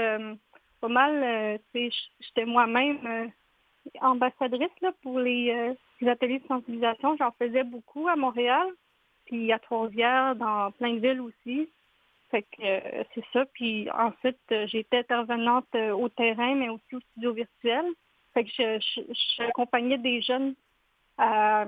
[0.81, 3.31] pas mal, j'étais moi-même
[4.01, 8.67] ambassadrice là, pour les, les ateliers de sensibilisation, j'en faisais beaucoup à Montréal,
[9.27, 11.69] puis à Trois-Rivières, dans plein de villes aussi.
[12.31, 13.45] Que euh, c'est ça.
[13.53, 17.85] Puis ensuite, euh, j'étais intervenante euh, au terrain, mais aussi au studio virtuel.
[18.33, 18.79] Fait que
[19.37, 20.53] j'accompagnais des jeunes
[21.17, 21.65] à,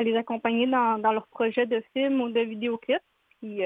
[0.00, 3.02] les accompagner dans, leurs projets de films ou de vidéoclips.
[3.40, 3.60] Puis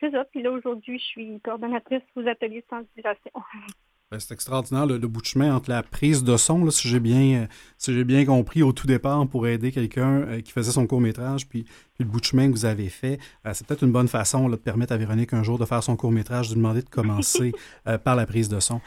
[0.00, 0.24] c'est ça.
[0.24, 3.30] Puis là, aujourd'hui, je suis coordonnatrice aux ateliers de sensibilisation.
[4.14, 7.48] Ben, c'est extraordinaire le, bout de chemin entre la prise de son, si j'ai bien,
[7.78, 11.48] si bien compris au tout départ pour aider quelqu'un euh, qui faisait son court métrage,
[11.48, 11.64] puis,
[11.98, 13.18] le bout de chemin que vous avez fait.
[13.44, 15.96] Euh, c'est peut-être une bonne façon de permettre à Véronique un jour de faire son
[15.96, 17.50] court métrage, de demander de commencer
[17.88, 18.80] euh, par la prise de son.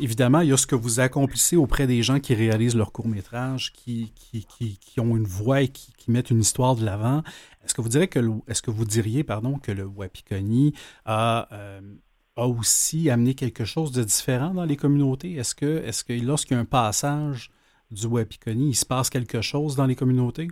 [0.00, 3.06] évidemment, il y a ce que vous accomplissez auprès des gens qui réalisent leur court
[3.06, 4.48] métrage, qui, qui,
[4.80, 7.22] qui, ont une voix et qui, mettent une histoire de l'avant.
[7.64, 8.18] Est-ce que vous direz que
[8.48, 11.46] est-ce que vous diriez pardon que le Wapikoni a
[12.36, 15.34] a aussi amené quelque chose de différent dans les communautés?
[15.34, 17.50] Est-ce que, est que lorsqu'il y a un passage
[17.90, 20.48] du Wapikoni, il se passe quelque chose dans les communautés?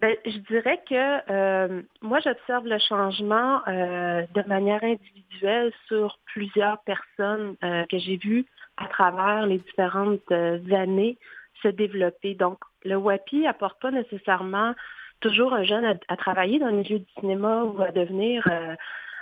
[0.00, 6.78] Bien, je dirais que euh, moi, j'observe le changement euh, de manière individuelle sur plusieurs
[6.82, 8.44] personnes euh, que j'ai vues
[8.76, 11.16] à travers les différentes années
[11.62, 12.34] se développer.
[12.34, 14.74] Donc, le WAPI apporte pas nécessairement
[15.20, 18.44] toujours un jeune à, à, travailler dans le milieu du cinéma ou à devenir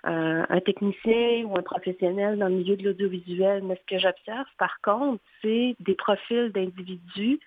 [0.04, 3.62] un technicien ou un professionnel dans le milieu de l'audiovisuel.
[3.62, 7.38] Mais ce que j'observe, par contre, c'est des profils d'individus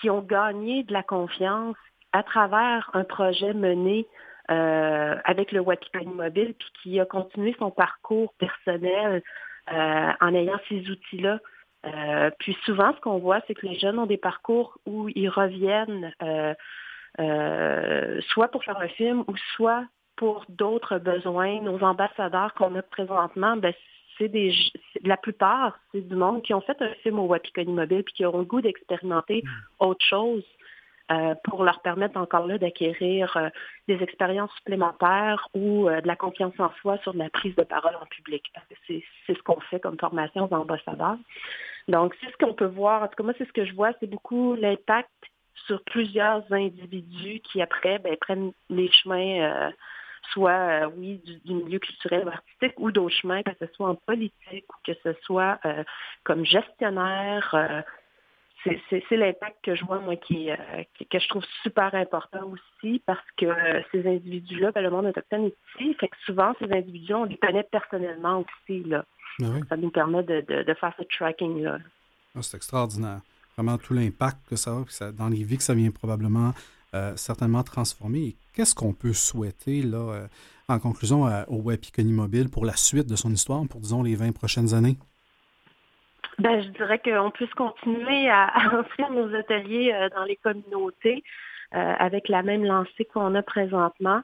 [0.00, 1.76] qui ont gagné de la confiance
[2.12, 4.06] à travers un projet mené
[4.50, 9.22] euh, avec le Watikani Mobile, puis qui a continué son parcours personnel
[9.72, 11.38] euh, en ayant ces outils-là.
[11.86, 15.28] Euh, puis souvent, ce qu'on voit, c'est que les jeunes ont des parcours où ils
[15.28, 16.12] reviennent
[18.28, 19.84] soit pour faire un film ou soit
[20.20, 21.62] pour d'autres besoins.
[21.62, 23.72] Nos ambassadeurs qu'on a présentement, ben,
[24.18, 24.52] c'est des
[25.02, 28.26] la plupart, c'est du monde qui ont fait un film au Wapikoni Mobile puis qui
[28.26, 29.48] auront le goût d'expérimenter mm.
[29.78, 30.44] autre chose
[31.10, 33.48] euh, pour leur permettre encore là d'acquérir euh,
[33.88, 37.96] des expériences supplémentaires ou euh, de la confiance en soi sur la prise de parole
[37.96, 38.44] en public.
[38.52, 41.16] Parce que c'est ce qu'on fait comme formation aux ambassadeurs.
[41.88, 43.04] Donc, c'est ce qu'on peut voir.
[43.04, 45.08] En tout cas, moi, c'est ce que je vois, c'est beaucoup l'impact
[45.66, 49.72] sur plusieurs individus qui après ben, prennent les chemins
[50.32, 53.94] soit, euh, oui, du, milieu culturel ou artistique ou d'autres chemins, que ce soit en
[53.94, 55.84] politique ou que ce soit euh,
[56.24, 57.50] comme gestionnaire.
[57.54, 57.82] Euh,
[58.90, 60.50] c'est l'impact que je vois, moi, qui,
[61.10, 63.46] que je trouve super important aussi, parce que
[63.90, 67.38] ces individus-là, ben, le monde autochtone est ici, fait que souvent, ces individus, on les
[67.38, 69.06] connaît personnellement aussi, là.
[69.38, 71.78] Ben ça nous permet de, faire ce tracking-là.
[72.34, 73.20] Ah, c'est extraordinaire.
[73.56, 76.52] Vraiment tout l'impact que ça a, dans les vies que ça vient probablement
[76.94, 78.36] euh, certainement transformé.
[78.54, 80.26] Qu'est-ce qu'on peut souhaiter, là, euh,
[80.68, 81.62] en conclusion, au
[82.04, 84.96] Mobile pour la suite de son histoire, pour, disons, les 20 prochaines années?
[86.38, 91.22] Ben, je dirais qu'on puisse continuer à, offrir nos ateliers euh, dans les communautés
[91.72, 94.22] avec la même lancée qu'on a présentement.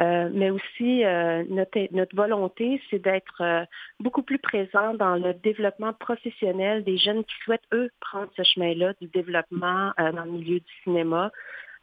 [0.00, 1.02] Mais aussi
[1.50, 3.66] notre, notre, volonté, c'est d'être
[4.00, 8.94] beaucoup plus présent dans le développement professionnel des jeunes qui souhaitent, eux, prendre ce chemin-là
[9.00, 11.30] du développement dans le milieu du cinéma,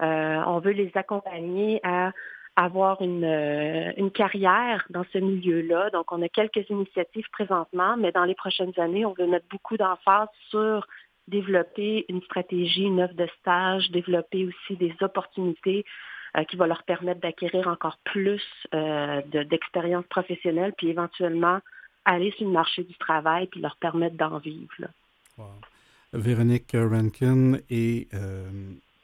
[0.01, 2.11] euh, on veut les accompagner à
[2.55, 5.89] avoir une, euh, une carrière dans ce milieu-là.
[5.91, 9.77] Donc, on a quelques initiatives présentement, mais dans les prochaines années, on veut mettre beaucoup
[9.77, 10.87] d'emphase sur
[11.27, 16.16] développer une stratégie, une offre de stage, développer aussi des opportunités euh,
[16.49, 21.59] qui vont leur permettre d'acquérir encore plus d'expérience professionnelle, puis éventuellement
[22.05, 24.69] aller sur le marché du travail, puis leur permettre d'en vivre.
[26.13, 28.07] Véronique Rankin et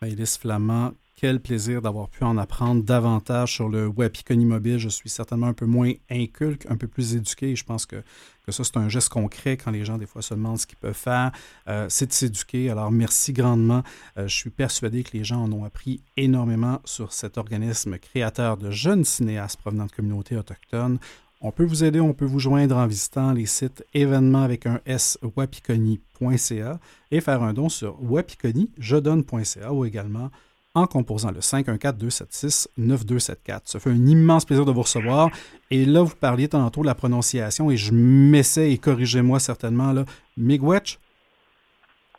[0.01, 4.77] Maëlys Flamand, quel plaisir d'avoir pu en apprendre davantage sur le Wapikoni mobile.
[4.77, 7.55] Je suis certainement un peu moins inculque, un peu plus éduqué.
[7.55, 8.03] Je pense que,
[8.45, 10.77] que ça, c'est un geste concret quand les gens, des fois, se demandent ce qu'ils
[10.77, 11.31] peuvent faire.
[11.67, 12.69] Euh, c'est de s'éduquer.
[12.69, 13.83] Alors, merci grandement.
[14.17, 18.57] Euh, je suis persuadé que les gens en ont appris énormément sur cet organisme créateur
[18.57, 20.99] de jeunes cinéastes provenant de communautés autochtones.
[21.45, 24.79] On peut vous aider, on peut vous joindre en visitant les sites événements avec un
[24.85, 26.79] S wapikoni.ca
[27.11, 30.31] et faire un don sur wapikonijedonne.ca ou également
[30.75, 33.61] en composant le 514-276-9274.
[33.65, 35.29] Ça fait un immense plaisir de vous recevoir.
[35.69, 40.05] Et là, vous parliez tantôt de la prononciation et je m'essaie, et corrigez-moi certainement, là,
[40.37, 40.99] Miigwech,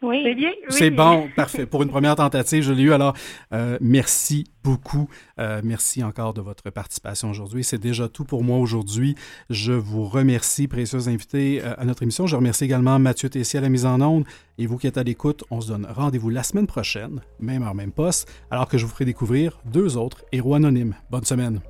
[0.05, 0.51] oui, c'est bien.
[0.69, 1.67] C'est bon, parfait.
[1.67, 2.93] Pour une première tentative, je l'ai eu.
[2.93, 3.15] Alors,
[3.53, 5.09] euh, merci beaucoup.
[5.39, 7.65] Euh, merci encore de votre participation aujourd'hui.
[7.65, 9.15] C'est déjà tout pour moi aujourd'hui.
[9.51, 12.27] Je vous remercie, précieux invités, euh, à notre émission.
[12.27, 14.25] Je remercie également Mathieu Tessier à la mise en onde.
[14.59, 17.75] Et vous qui êtes à l'écoute, on se donne rendez-vous la semaine prochaine, même heure,
[17.75, 20.95] même poste, alors que je vous ferai découvrir deux autres héros anonymes.
[21.11, 21.61] Bonne semaine.